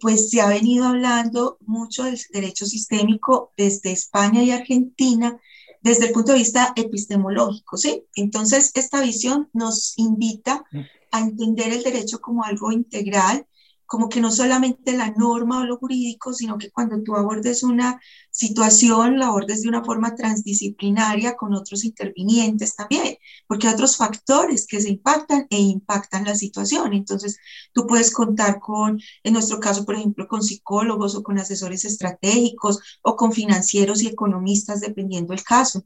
[0.00, 5.38] pues se ha venido hablando mucho del derecho sistémico desde España y Argentina,
[5.82, 8.06] desde el punto de vista epistemológico, ¿sí?
[8.16, 10.64] Entonces, esta visión nos invita
[11.12, 13.46] a entender el derecho como algo integral,
[13.92, 18.00] como que no solamente la norma o lo jurídico, sino que cuando tú abordes una
[18.30, 24.66] situación, la abordes de una forma transdisciplinaria con otros intervinientes también, porque hay otros factores
[24.66, 26.94] que se impactan e impactan la situación.
[26.94, 27.36] Entonces,
[27.74, 32.80] tú puedes contar con, en nuestro caso, por ejemplo, con psicólogos o con asesores estratégicos
[33.02, 35.84] o con financieros y economistas, dependiendo del caso.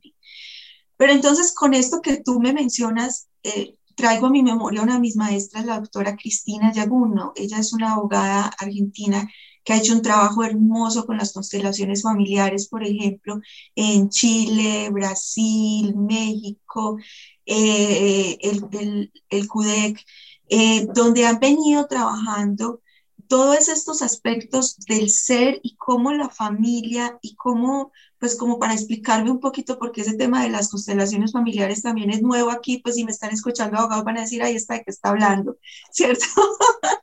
[0.96, 5.00] Pero entonces, con esto que tú me mencionas, eh, traigo a mi memoria una de
[5.00, 7.32] mis maestras, la doctora Cristina Yaguno.
[7.36, 9.28] Ella es una abogada argentina
[9.64, 13.40] que ha hecho un trabajo hermoso con las constelaciones familiares, por ejemplo,
[13.74, 16.98] en Chile, Brasil, México,
[17.44, 20.04] eh, el, CUDEC,
[20.50, 22.80] eh, donde han venido trabajando
[23.28, 29.30] todos estos aspectos del ser y cómo la familia y cómo, pues como para explicarme
[29.30, 33.04] un poquito, porque ese tema de las constelaciones familiares también es nuevo aquí, pues si
[33.04, 35.58] me están escuchando abogados van a decir, ahí está, ¿de qué está hablando?
[35.90, 36.24] ¿Cierto?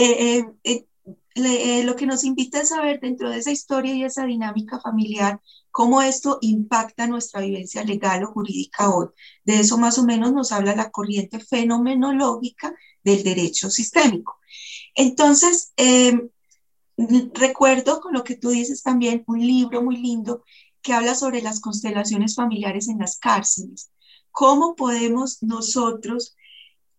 [0.00, 0.86] Eh, eh,
[1.34, 5.40] eh, lo que nos invita a saber dentro de esa historia y esa dinámica familiar,
[5.70, 9.08] cómo esto impacta nuestra vivencia legal o jurídica hoy.
[9.44, 14.37] De eso más o menos nos habla la corriente fenomenológica del derecho sistémico.
[14.98, 16.28] Entonces, em,
[17.32, 20.42] recuerdo con lo que tú dices también un libro muy lindo
[20.82, 23.92] que habla sobre las constelaciones familiares en las cárceles.
[24.32, 26.34] ¿Cómo podemos nosotros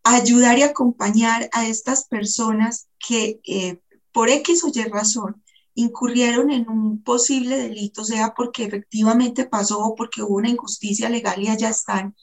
[0.04, 3.82] ayudar y acompañar a estas personas que eh,
[4.14, 9.96] por X o Y razón incurrieron en un posible delito, sea porque efectivamente pasó o
[9.96, 12.16] porque hubo una injusticia legal y allá están?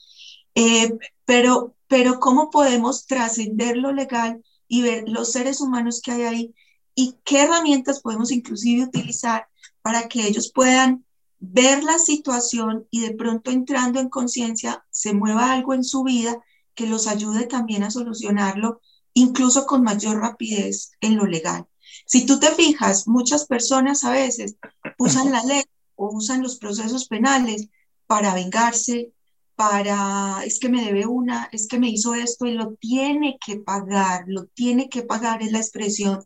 [0.54, 6.22] Eh, pero, pero ¿cómo podemos trascender lo legal y ver los seres humanos que hay
[6.22, 6.54] ahí
[6.94, 9.48] y qué herramientas podemos inclusive utilizar
[9.82, 11.04] para que ellos puedan
[11.38, 16.42] ver la situación y de pronto entrando en conciencia se mueva algo en su vida
[16.74, 18.80] que los ayude también a solucionarlo,
[19.14, 21.66] incluso con mayor rapidez en lo legal.
[22.06, 24.56] Si tú te fijas, muchas personas a veces
[24.98, 27.68] usan la ley o usan los procesos penales
[28.06, 29.12] para vengarse,
[29.56, 33.58] para, es que me debe una, es que me hizo esto y lo tiene que
[33.58, 36.24] pagar, lo tiene que pagar, es la expresión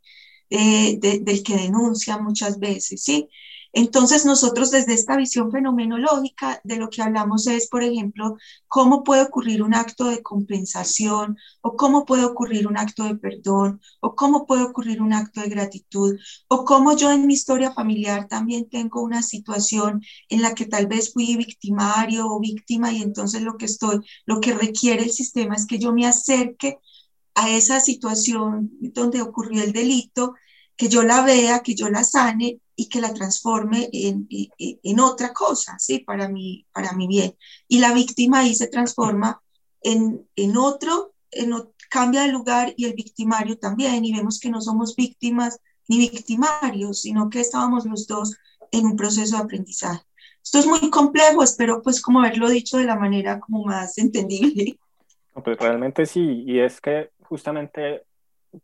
[0.51, 3.29] eh, del que denuncia muchas veces, ¿sí?
[3.73, 9.23] Entonces nosotros desde esta visión fenomenológica de lo que hablamos es, por ejemplo, cómo puede
[9.23, 14.47] ocurrir un acto de compensación o cómo puede ocurrir un acto de perdón o cómo
[14.47, 19.03] puede ocurrir un acto de gratitud o cómo yo en mi historia familiar también tengo
[19.03, 23.67] una situación en la que tal vez fui victimario o víctima y entonces lo que
[23.67, 26.79] estoy, lo que requiere el sistema es que yo me acerque
[27.35, 30.35] a esa situación donde ocurrió el delito,
[30.77, 35.35] que yo la vea, que yo la sane y que la transforme en, en, otra
[35.35, 35.99] cosa, ¿sí?
[35.99, 37.37] Para mi, para mi bien.
[37.69, 39.43] Y la víctima ahí se transforma
[39.83, 41.53] en, en otro, en,
[41.91, 44.03] cambia de lugar y el victimario también.
[44.03, 48.35] Y vemos que no somos víctimas ni victimarios, sino que estábamos los dos
[48.73, 50.01] en un proceso de aprendizaje.
[50.43, 54.79] Esto es muy complejo, espero pues como haberlo dicho de la manera como más entendible.
[55.45, 58.05] Pues realmente sí, y es que justamente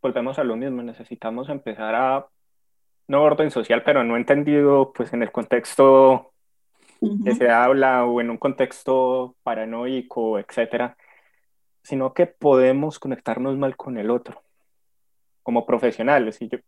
[0.00, 2.26] volvemos a lo mismo, necesitamos empezar a
[3.09, 6.33] no orden social, pero no entendido pues en el contexto
[7.25, 10.97] que se habla o en un contexto paranoico, etcétera,
[11.83, 14.42] sino que podemos conectarnos mal con el otro
[15.42, 16.40] como profesionales.
[16.42, 16.59] Y yo,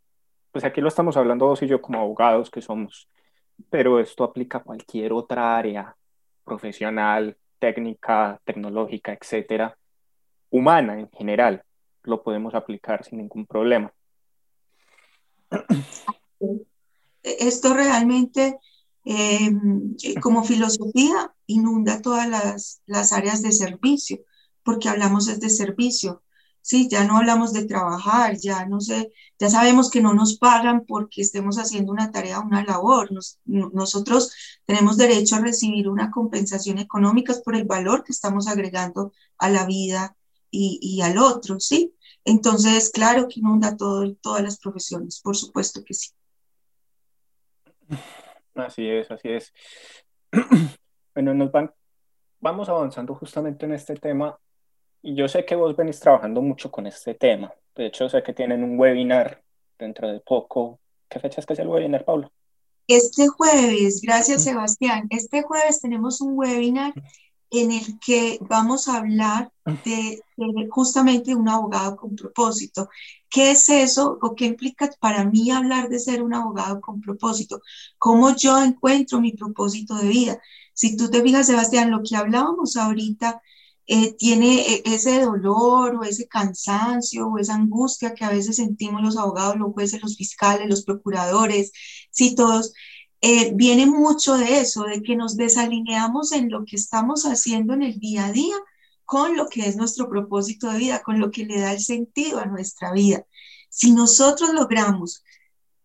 [0.53, 3.09] pues aquí lo estamos hablando vos y yo como abogados que somos,
[3.70, 5.96] pero esto aplica a cualquier otra área
[6.44, 9.77] profesional, técnica, tecnológica, etcétera,
[10.51, 11.62] humana en general,
[12.05, 13.92] lo podemos aplicar sin ningún problema.
[17.22, 18.59] Esto realmente,
[19.05, 24.20] em, como filosofía, inunda todas las, las, áreas de servicio,
[24.62, 26.22] porque hablamos de servicio.
[26.62, 30.85] Sí, ya no hablamos de trabajar, ya no sé, ya sabemos que no nos pagan
[30.87, 33.11] porque estemos haciendo una tarea, una labor.
[33.46, 34.33] nosotros
[34.66, 39.64] tenemos derecho a recibir una compensación económica por el valor que estamos agregando a la
[39.66, 40.16] vida
[40.51, 41.94] y, y al otro, ¿sí?
[42.24, 46.11] Entonces, claro que inunda todo, todas las profesiones, por supuesto que sí.
[48.55, 49.53] Así es, así es.
[51.14, 51.72] bueno, nos van,
[52.40, 54.38] vamos avanzando justamente en este tema
[55.03, 57.55] y yo sé que vos venís trabajando mucho con este tema.
[57.74, 59.42] De hecho, sé que tienen un webinar
[59.79, 60.81] dentro de poco.
[61.09, 62.33] ¿Qué fecha es que es el webinar, Pablo?
[62.88, 66.94] Este jueves, gracias Sebastián, este jueves tenemos un webinar
[67.50, 69.50] en el que vamos a hablar
[69.84, 70.22] de,
[70.70, 72.88] justamente un abogado con propósito.
[73.30, 77.61] ¿Qué es eso o qué implica para mí hablar de ser un abogado con propósito?
[77.98, 80.40] ¿Cómo yo encuentro mi propósito de vida?
[80.74, 83.42] Si tú te fijas, Sebastián, lo que hablábamos ahorita
[83.87, 89.03] eh, tiene eh, ese dolor o ese cansancio o esa angustia que a veces sentimos
[89.03, 91.72] los abogados, los jueces, los fiscales, los procuradores,
[92.11, 92.74] sí, todos
[93.21, 97.83] eh, viene mucho de eso, de que nos desalineamos en lo que estamos haciendo en
[97.83, 98.55] el día a día
[99.05, 102.39] con lo que es nuestro propósito de vida, con lo que le da el sentido
[102.41, 103.25] a nuestra vida.
[103.71, 105.25] Si nosotros logramos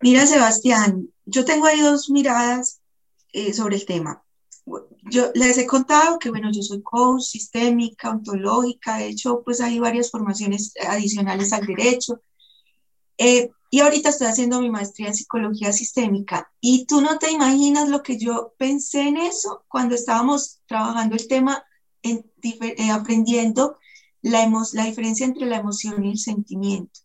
[0.00, 2.80] Mira, Sebastián, yo tengo ahí dos miradas
[3.32, 4.22] eh, sobre el tema.
[5.10, 9.80] Yo les he contado que, bueno, yo soy coach sistémica, ontológica, de hecho, pues hay
[9.80, 12.22] varias formaciones adicionales al derecho.
[13.18, 16.52] Eh, y ahorita estoy haciendo mi maestría en psicología sistémica.
[16.60, 21.26] Y tú no te imaginas lo que yo pensé en eso cuando estábamos trabajando el
[21.26, 21.64] tema,
[22.02, 23.78] en, eh, aprendiendo
[24.20, 27.00] la, la diferencia entre la emoción y el sentimiento.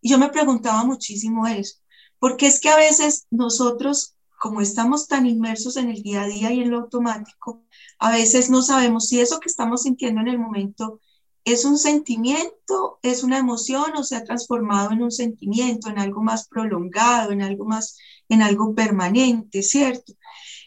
[0.00, 1.76] Y yo me preguntaba muchísimo eso,
[2.18, 6.52] porque es que a veces nosotros, como estamos tan inmersos en el día a día
[6.52, 7.62] y en lo automático,
[8.00, 10.98] a veces no sabemos si eso que estamos sintiendo en el momento
[11.44, 16.22] es un sentimiento, es una emoción o se ha transformado en un sentimiento, en algo
[16.22, 17.96] más prolongado, en algo más,
[18.28, 20.12] en algo permanente, ¿cierto?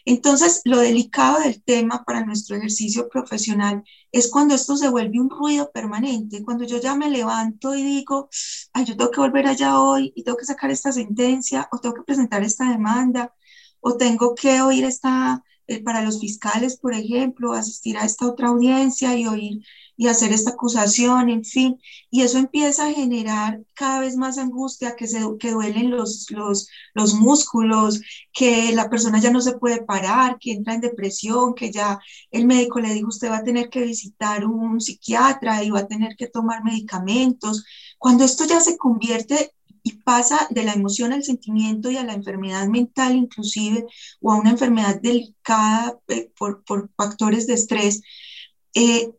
[0.04, 5.30] Entonces, lo delicado del tema para nuestro ejercicio profesional es cuando esto se vuelve un
[5.30, 8.28] ruido permanente, cuando yo ya me levanto y digo,
[8.72, 11.94] ay, yo tengo que volver allá hoy y tengo que sacar esta sentencia o tengo
[11.94, 13.34] que presentar esta demanda
[13.80, 18.48] o tengo que oír esta, eh, para los fiscales, por ejemplo, asistir a esta otra
[18.48, 19.62] audiencia y oír
[19.96, 21.80] y hacer esta acusación, en fin,
[22.10, 26.68] y eso empieza a generar cada vez más angustia, que, se, que duelen los, los,
[26.94, 28.00] los músculos,
[28.32, 32.46] que la persona ya no se puede parar, que entra en depresión, que ya el
[32.46, 36.16] médico le dijo usted va a tener que visitar un psiquiatra y va a tener
[36.16, 37.64] que tomar medicamentos.
[37.98, 39.52] Cuando esto ya se convierte
[39.84, 43.86] y pasa de la emoción al sentimiento y a la enfermedad mental inclusive
[44.20, 48.02] o a una enfermedad delicada eh, por, por, factores de estrés,
[48.74, 49.12] eh,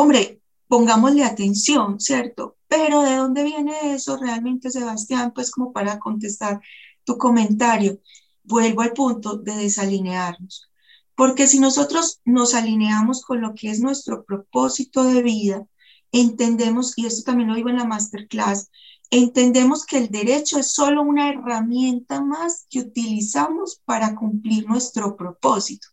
[0.00, 2.56] hombre, pongámosle atención, ¿cierto?
[2.68, 5.32] Pero ¿de dónde viene eso realmente, Sebastián?
[5.34, 6.60] Pues como para contestar
[7.04, 8.00] tu comentario,
[8.44, 10.70] vuelvo al punto de desalinearnos.
[11.14, 15.66] Porque si nosotros nos alineamos con lo que es nuestro propósito de vida,
[16.12, 18.70] entendemos, y esto también lo digo en la masterclass,
[19.10, 25.88] entendemos que el derecho es solo una herramienta más que utilizamos para cumplir nuestro propósito.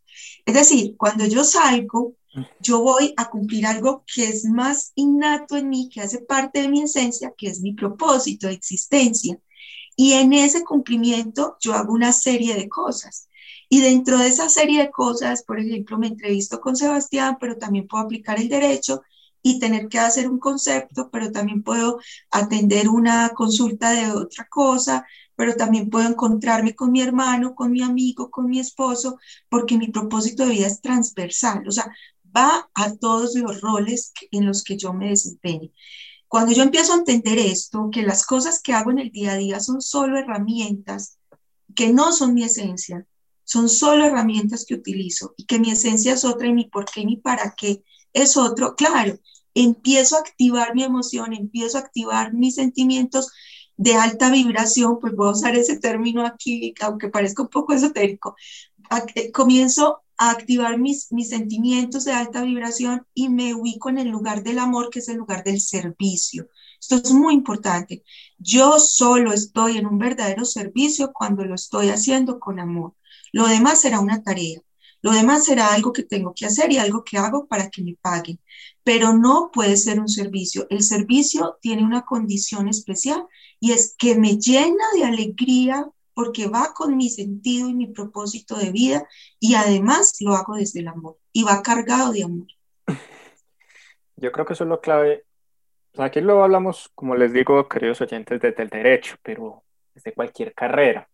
[0.46, 2.16] Es decir, cuando yo salgo
[2.60, 6.70] yo voy a cumplir algo que es más innato en mí, que hace parte de
[6.70, 9.40] mi esencia, que es mi propósito de existencia.
[9.96, 13.30] Y en ese cumplimiento yo hago una serie de cosas.
[13.70, 17.88] Y dentro de esa serie de cosas, por ejemplo, me entrevisto con Sebastián, pero también
[17.88, 19.02] puedo aplicar el derecho
[19.42, 22.00] y tener que hacer un concepto, pero también puedo
[22.32, 25.06] atender una consulta de otra cosa,
[25.36, 29.20] pero también puedo encontrarme con mi hermano, con mi amigo, con mi esposo,
[29.50, 31.68] porque mi propósito de vida es transversal.
[31.68, 31.94] O sea,
[32.36, 35.72] va a todos los roles en los que yo me desempeñe.
[36.28, 39.38] Cuando yo empiezo a entender esto, que las cosas que hago en el día a
[39.38, 41.18] día son solo herramientas,
[41.76, 43.06] que no son mi esencia,
[43.44, 47.02] son solo herramientas que utilizo y que mi esencia es otra y mi por qué
[47.02, 49.20] y mi para qué es otro, claro,
[49.54, 53.32] empiezo a activar mi emoción, empiezo a activar mis sentimientos
[53.78, 58.36] de alta vibración, pues voy a usar ese término aquí, aunque parezca un poco esotérico,
[59.34, 64.44] comienzo a activar mis, mis sentimientos de alta vibración y me ubico en el lugar
[64.44, 66.48] del amor, que es el lugar del servicio.
[66.80, 68.04] Esto es muy importante.
[68.38, 72.94] Yo solo estoy en un verdadero servicio cuando lo estoy haciendo con amor.
[73.32, 74.62] Lo demás será una tarea.
[75.02, 77.96] Lo demás será algo que tengo que hacer y algo que hago para que me
[78.02, 78.40] paguen.
[78.84, 80.68] Pero no puede ser un servicio.
[80.70, 83.26] El servicio tiene una condición especial
[83.60, 88.56] y es que me llena de alegría porque va con mi sentido y mi propósito
[88.56, 89.08] de vida
[89.40, 92.48] y además lo hago desde el amor y va cargado de amor.
[94.16, 95.26] Yo creo que eso es lo clave.
[95.98, 99.64] aquí lo hablamos, como les digo, queridos oyentes, desde el derecho, pero
[99.94, 101.08] desde cualquier carrera.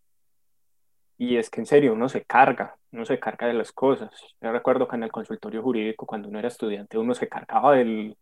[1.18, 4.12] Y es que en serio uno se carga, uno se carga de las cosas.
[4.40, 8.16] Yo recuerdo que en el consultorio jurídico, cuando uno era estudiante, uno se cargaba del,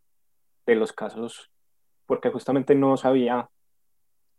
[0.65, 1.49] de los casos
[2.05, 3.49] porque justamente no sabía.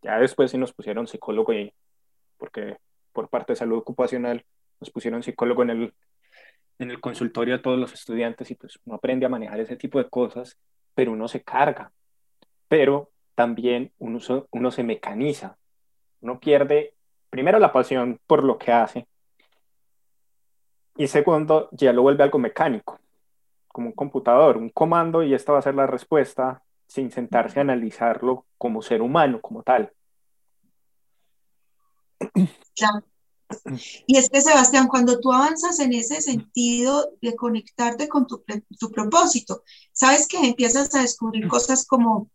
[0.03, 1.73] Ya después sí nos pusieron psicólogo y
[2.41, 2.79] porque
[3.13, 4.45] por parte de salud ocupacional
[4.81, 5.95] nos pusieron psicólogo en el,
[6.79, 9.99] en el consultorio a todos los estudiantes y pues uno aprende a manejar ese tipo
[9.99, 10.59] de cosas,
[10.95, 11.93] pero uno se carga,
[12.67, 14.19] pero también uno,
[14.51, 15.57] uno se mecaniza,
[16.21, 16.95] uno pierde
[17.29, 19.07] primero la pasión por lo que hace
[20.97, 22.99] y segundo ya lo vuelve algo mecánico,
[23.69, 27.63] como un computador, un comando y esta va a ser la respuesta sin sentarse a
[27.63, 29.93] analizarlo como ser humano, como tal.
[34.07, 38.45] Y es que, Sebastián, cuando tú avanzas en ese sentido de conectarte con tu,
[38.79, 42.31] tu propósito, sabes que empiezas a descubrir cosas como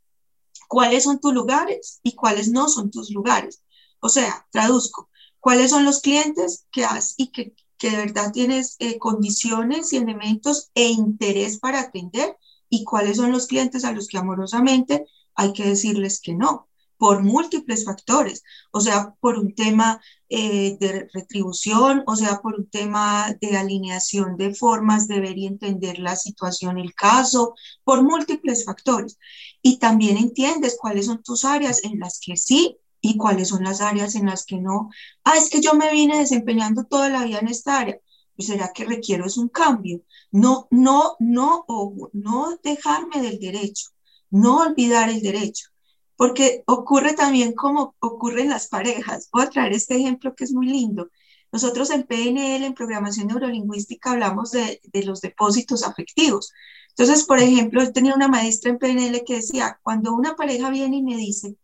[0.68, 3.62] cuáles son tus lugares y cuáles no son tus lugares.
[4.00, 5.10] O sea, traduzco,
[5.40, 9.98] cuáles son los clientes que has y que, que de verdad tienes eh, condiciones y
[9.98, 12.38] elementos e interés para atender
[12.70, 15.06] y cuáles son los clientes a los que amorosamente
[15.36, 16.68] hay que decirles que no
[17.06, 22.68] por múltiples factores, o sea, por un tema eh, de retribución, o sea, por un
[22.68, 27.53] tema de alineación de formas de ver y entender la situación, el caso,
[27.84, 29.20] por múltiples factores.
[29.62, 33.82] Y también entiendes cuáles son tus áreas en las que sí y cuáles son las
[33.82, 34.89] áreas en las que no.
[35.24, 37.99] Ah, es que yo me vine desempeñando toda la vida en esta área.
[38.36, 40.01] Pues será que requiero es un cambio.
[40.32, 41.66] No, no, no,
[42.14, 43.89] no dejarme del derecho,
[44.32, 45.75] no olvidar el derecho
[46.16, 49.30] porque ocurre también como ocurre en las parejas.
[49.32, 51.09] Voy a traer este ejemplo que es muy lindo.
[51.51, 56.51] Nosotros en PNL, en programación neurolingüística, hablamos de, de los depósitos afectivos.
[56.89, 60.97] Entonces, por ejemplo, yo tenía una maestra en PNL que decía, cuando una pareja viene
[60.97, 61.57] y me dice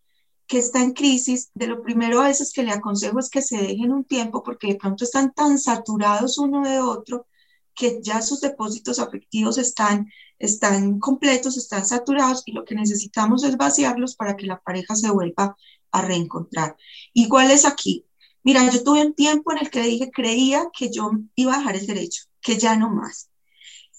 [0.48, 3.58] que está en crisis, de lo primero a veces que le aconsejo es que se
[3.58, 7.26] dejen un tiempo porque de pronto están tan saturados uno de otro
[7.76, 10.08] que ya sus depósitos afectivos están
[10.42, 15.12] están completos, están saturados y lo que necesitamos es vaciarlos para que la pareja se
[15.12, 15.56] vuelva
[15.92, 16.76] a reencontrar.
[17.14, 18.06] Igual es aquí.
[18.44, 21.76] Mira, yo tuve un tiempo en el que dije, creía que yo iba a dejar
[21.76, 23.30] el derecho, que ya no más.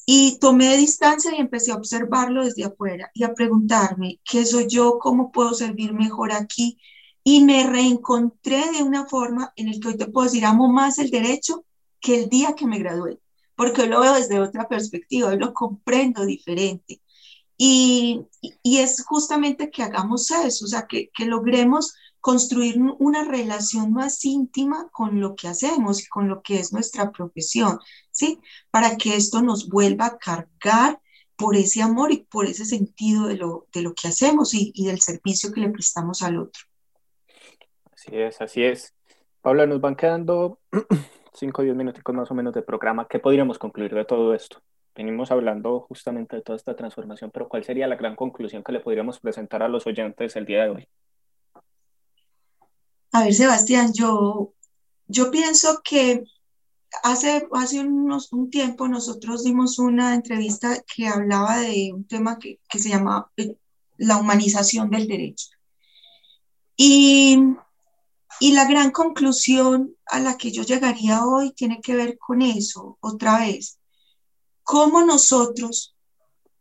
[0.05, 4.99] Y tomé distancia y empecé a observarlo desde afuera y a preguntarme, ¿qué soy yo?
[4.99, 6.77] ¿Cómo puedo servir mejor aquí?
[7.23, 10.99] Y me reencontré de una forma en el que hoy te puedo decir, amo más
[10.99, 11.65] el derecho
[12.01, 13.22] que el día que me gradué
[13.63, 17.01] porque lo veo desde otra perspectiva, lo comprendo diferente.
[17.57, 23.93] Y, y, es justamente que hagamos eso, o sea, que, que logremos construir una relación
[23.93, 27.79] más íntima con lo que hacemos y con lo que es nuestra profesión,
[28.11, 28.41] ¿sí?
[28.73, 31.01] Para que esto nos vuelva a cargar
[31.37, 34.87] por ese amor y por ese sentido de lo, de lo que hacemos y, y
[34.87, 36.65] del servicio que le prestamos al otro.
[37.93, 38.93] Así es, así es.
[39.41, 40.59] Paula, nos van quedando
[41.35, 44.61] 5 o 10 minutos más o menos de programa, ¿qué podríamos concluir de todo esto?
[44.95, 48.81] Venimos hablando justamente de toda esta transformación, pero ¿cuál sería la gran conclusión que le
[48.81, 50.89] podríamos presentar a los oyentes el día de hoy?
[53.13, 54.53] A ver, Sebastián, yo,
[55.07, 56.25] yo pienso que
[57.03, 62.61] hace, hace unos, un tiempo nosotros dimos una entrevista que hablaba de un tema que,
[62.69, 63.57] que se llama eh,
[63.97, 65.49] la humanización del derecho.
[66.77, 67.39] Y
[68.43, 72.99] y la gran conclusión a la que yo llegaría hoy tiene que ver con eso,
[73.01, 73.79] otra vez.
[74.65, 75.95] Cómo nosotros,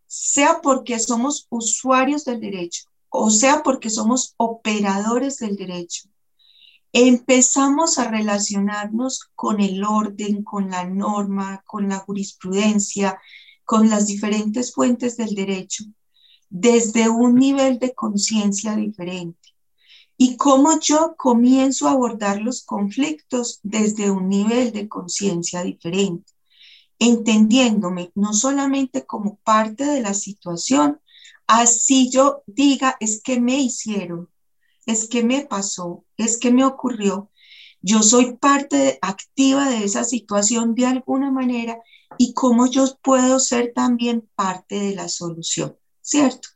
[0.05, 6.07] sea porque somos usuarios del derecho, o sea porque somos operadores del derecho,
[6.93, 13.19] empezamos a relacionarnos con el orden, con la norma, con la jurisprudencia,
[13.65, 15.85] con las diferentes fuentes del derecho,
[16.47, 19.50] desde un nivel de conciencia diferente
[20.23, 26.31] y cómo yo comienzo a abordar los conflictos desde un nivel de conciencia diferente,
[26.99, 31.01] entendiéndome no solamente como parte de la situación,
[31.47, 34.29] así yo diga, es que me hicieron,
[34.85, 37.31] es que me pasó, es que me ocurrió,
[37.81, 41.79] yo soy parte activa de esa situación de alguna manera
[42.19, 46.47] y cómo yo puedo ser también parte de la solución, ¿cierto?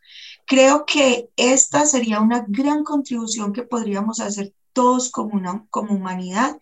[0.46, 6.58] Creo que esta sería una gran contribución que podríamos hacer todos como, una, como humanidad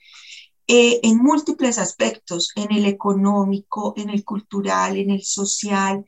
[0.68, 6.06] eh, en múltiples aspectos, en el económico, en el cultural, en el social.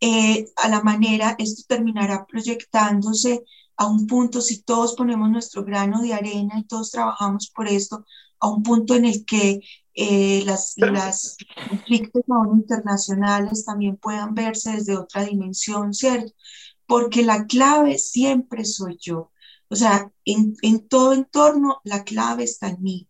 [0.00, 3.44] Eh, a la manera, esto terminará proyectándose
[3.76, 8.04] a un punto, si todos ponemos nuestro grano de arena y todos trabajamos por esto,
[8.40, 9.60] a un punto en el que
[9.94, 11.36] eh, las, las
[11.68, 12.22] conflictos
[12.54, 16.32] internacionales también puedan verse desde otra dimensión, ¿cierto?
[16.86, 19.32] Porque la clave siempre soy yo.
[19.68, 23.08] O sea, en, en todo entorno, la clave está en mí.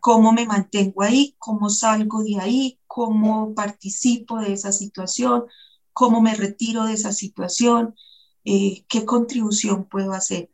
[0.00, 5.44] Cómo me mantengo ahí, cómo salgo de ahí, cómo participo de esa situación,
[5.92, 7.94] cómo me retiro de esa situación,
[8.44, 10.50] eh, qué contribución puedo hacer.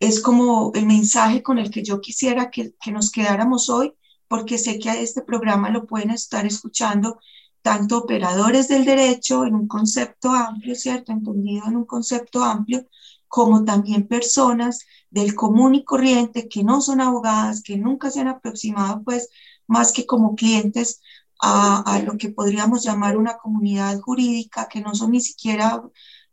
[0.00, 3.94] Es como el mensaje con el que yo quisiera que, que nos quedáramos hoy,
[4.28, 7.18] porque sé que a este programa lo pueden estar escuchando
[7.62, 11.12] tanto operadores del derecho en un concepto amplio, ¿cierto?
[11.12, 12.86] Entendido en un concepto amplio,
[13.28, 14.80] como también personas
[15.10, 19.28] del común y corriente que no son abogadas, que nunca se han aproximado, pues,
[19.66, 21.00] más que como clientes
[21.40, 25.82] a, lo que podríamos llamar una comunidad jurídica, que no son ni siquiera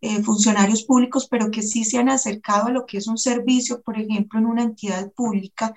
[0.01, 3.81] eh, funcionarios públicos, pero que sí se han acercado a lo que es un servicio,
[3.81, 5.75] por ejemplo, en una entidad pública,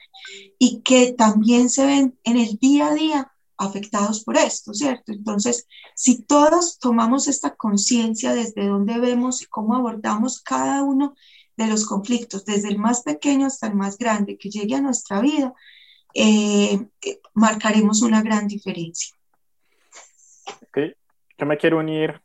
[0.58, 5.12] y que también se ven en el día a día afectados por esto, ¿cierto?
[5.12, 11.14] Entonces, si todos tomamos esta conciencia desde dónde vemos y cómo abordamos cada uno
[11.56, 15.20] de los conflictos, desde el más pequeño hasta el más grande que llegue a nuestra
[15.20, 15.52] vida,
[16.14, 19.16] eh, eh, marcaremos una gran diferencia.
[20.68, 20.94] Okay.
[21.36, 22.20] Yo me quiero unir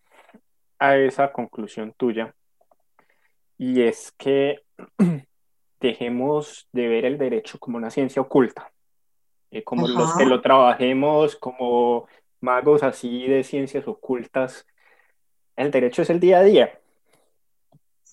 [0.79, 2.35] a esa conclusión tuya
[3.57, 4.61] y es que
[5.79, 8.72] dejemos de ver el derecho como una ciencia oculta,
[9.53, 12.07] eh, como los que lo trabajemos como
[12.41, 14.67] magos así de ciencias ocultas.
[15.55, 16.79] El derecho es el día a día.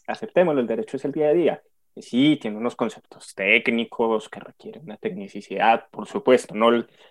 [0.07, 1.63] Aceptémoslo, el derecho es el día a día.
[1.97, 6.71] Sí, tiene unos conceptos técnicos que requieren una tecnicidad, por supuesto, no,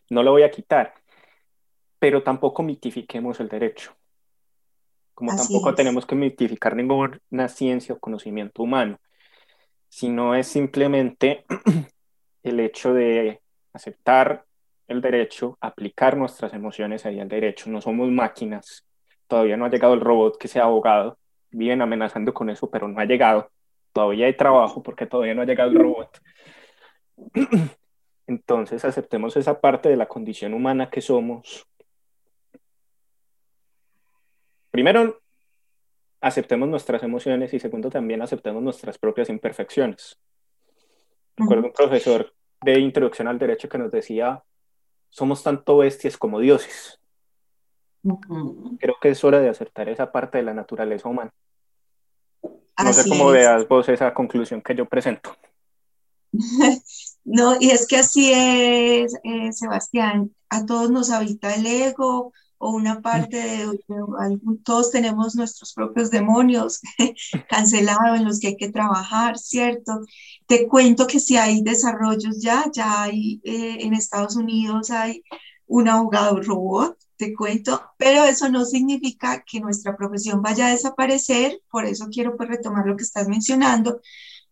[0.09, 0.93] no lo voy a quitar,
[1.99, 3.93] pero tampoco mitifiquemos el derecho
[5.19, 9.01] como tampoco tenemos que mitificar ninguna ciencia o conocimiento humano,
[9.89, 11.43] sino es simplemente
[12.43, 13.41] el hecho de
[13.73, 14.45] aceptar
[14.87, 17.69] el derecho, aplicar nuestras emociones ahí al derecho.
[17.69, 18.85] No somos máquinas,
[19.27, 21.17] todavía no ha llegado el robot que sea abogado,
[21.51, 23.51] viven amenazando con eso, pero no ha llegado.
[23.93, 26.19] Todavía hay trabajo porque todavía no ha llegado el robot.
[28.27, 31.65] Entonces aceptemos esa parte de la condición humana que somos
[34.71, 35.19] primero,
[36.21, 40.17] aceptemos nuestras emociones y segundo, también aceptemos nuestras propias imperfecciones.
[41.35, 44.43] Recuerdo un profesor de introducción al derecho que nos decía,
[45.09, 46.99] somos tanto bestias como dioses.
[48.79, 51.31] Creo que es hora de aceptar esa parte de la naturaleza humana.
[52.41, 55.35] No sé cómo veas vos esa conclusión que yo presento.
[57.25, 62.71] no, y es que así es, eh, Sebastián, a todos nos habita el ego, o
[62.71, 63.79] una parte de,
[64.63, 66.81] todos tenemos nuestros propios demonios
[67.49, 70.01] cancelados en los que hay que trabajar, ¿cierto?
[70.45, 75.23] Te cuento que si hay desarrollos ya, ya hay eh, en Estados Unidos hay
[75.67, 81.61] un abogado robot, te cuento, pero eso no significa que nuestra profesión vaya a desaparecer,
[81.71, 84.01] por eso quiero pues retomar lo que estás mencionando,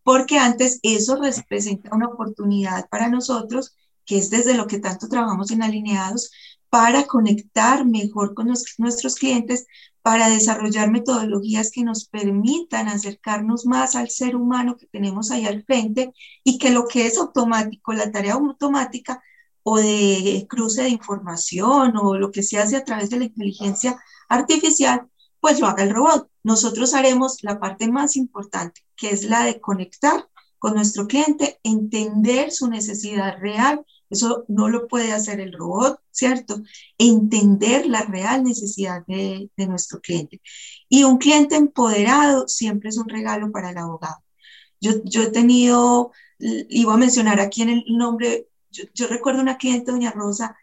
[0.02, 3.74] porque antes eso representa una oportunidad para nosotros,
[4.06, 6.30] que es desde lo que tanto trabajamos en alineados,
[6.70, 8.48] para conectar mejor con
[8.78, 9.66] nuestros clientes,
[10.02, 15.64] para desarrollar metodologías que nos permitan acercarnos más al ser humano que tenemos ahí al
[15.64, 16.12] frente
[16.44, 19.22] y que lo que es automático, la tarea automática
[19.62, 24.00] o de cruce de información o lo que se hace a través de la inteligencia
[24.28, 25.08] artificial,
[25.40, 26.30] pues lo haga el robot.
[26.42, 32.50] Nosotros haremos la parte más importante, que es la de conectar con nuestro cliente, entender
[32.50, 36.62] su necesidad real eso no lo puede hacer el robot, ¿cierto?
[36.96, 40.40] Entender la real necesidad de, nuestro cliente.
[40.88, 44.22] Y un cliente empoderado siempre es un regalo para el abogado.
[44.80, 49.90] Yo, yo he tenido, iba a mencionar aquí en el nombre, yo, recuerdo una cliente,
[49.90, 50.56] doña Rosa,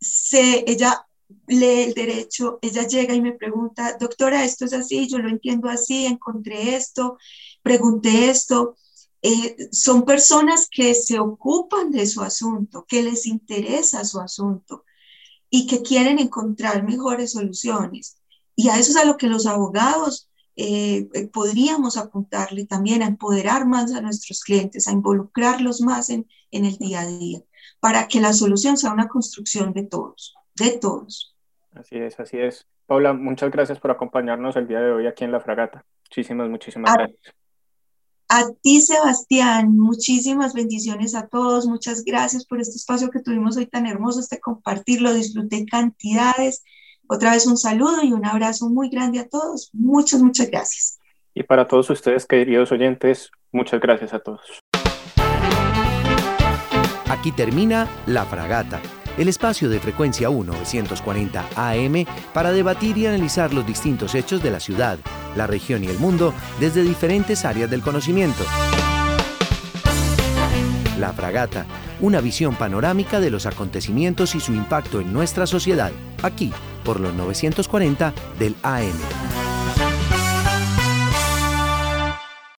[0.00, 1.06] se, ella
[1.46, 5.68] lee el derecho, ella llega y me pregunta, doctora, esto es así, yo lo entiendo
[5.68, 7.18] así, encontré esto,
[7.62, 8.76] pregunté esto,
[9.22, 14.84] eh, son personas que se ocupan de su asunto, que les interesa su asunto
[15.50, 18.18] y que quieren encontrar mejores soluciones.
[18.56, 23.06] Y a eso es a lo que los abogados eh, eh, podríamos apuntarle también, a
[23.06, 27.40] empoderar más a nuestros clientes, a involucrarlos más en, en el día a día.
[27.80, 31.34] para que la solución sea una construcción de todos, de todos.
[31.74, 32.66] Así es, así es.
[32.86, 35.84] Paula, muchas gracias por acompañarnos el día de hoy aquí en La Fragata.
[36.04, 37.39] Muchísimas, muchísimas gracias.
[38.32, 41.66] A ti, Sebastián, muchísimas bendiciones a todos.
[41.66, 45.12] Muchas gracias por este espacio que tuvimos hoy tan hermoso, este compartirlo.
[45.12, 46.62] Disfruté cantidades.
[47.08, 49.70] Otra vez un saludo y un abrazo muy grande a todos.
[49.72, 51.00] Muchas, muchas gracias.
[51.34, 54.60] Y para todos ustedes, queridos oyentes, muchas gracias a todos.
[57.08, 58.80] Aquí termina La Fragata,
[59.18, 64.60] el espacio de frecuencia 1940 AM para debatir y analizar los distintos hechos de la
[64.60, 64.98] ciudad,
[65.36, 68.44] la región y el mundo desde diferentes áreas del conocimiento.
[70.98, 71.66] La Fragata,
[72.00, 75.92] una visión panorámica de los acontecimientos y su impacto en nuestra sociedad,
[76.22, 76.52] aquí
[76.84, 79.49] por los 940 del AM.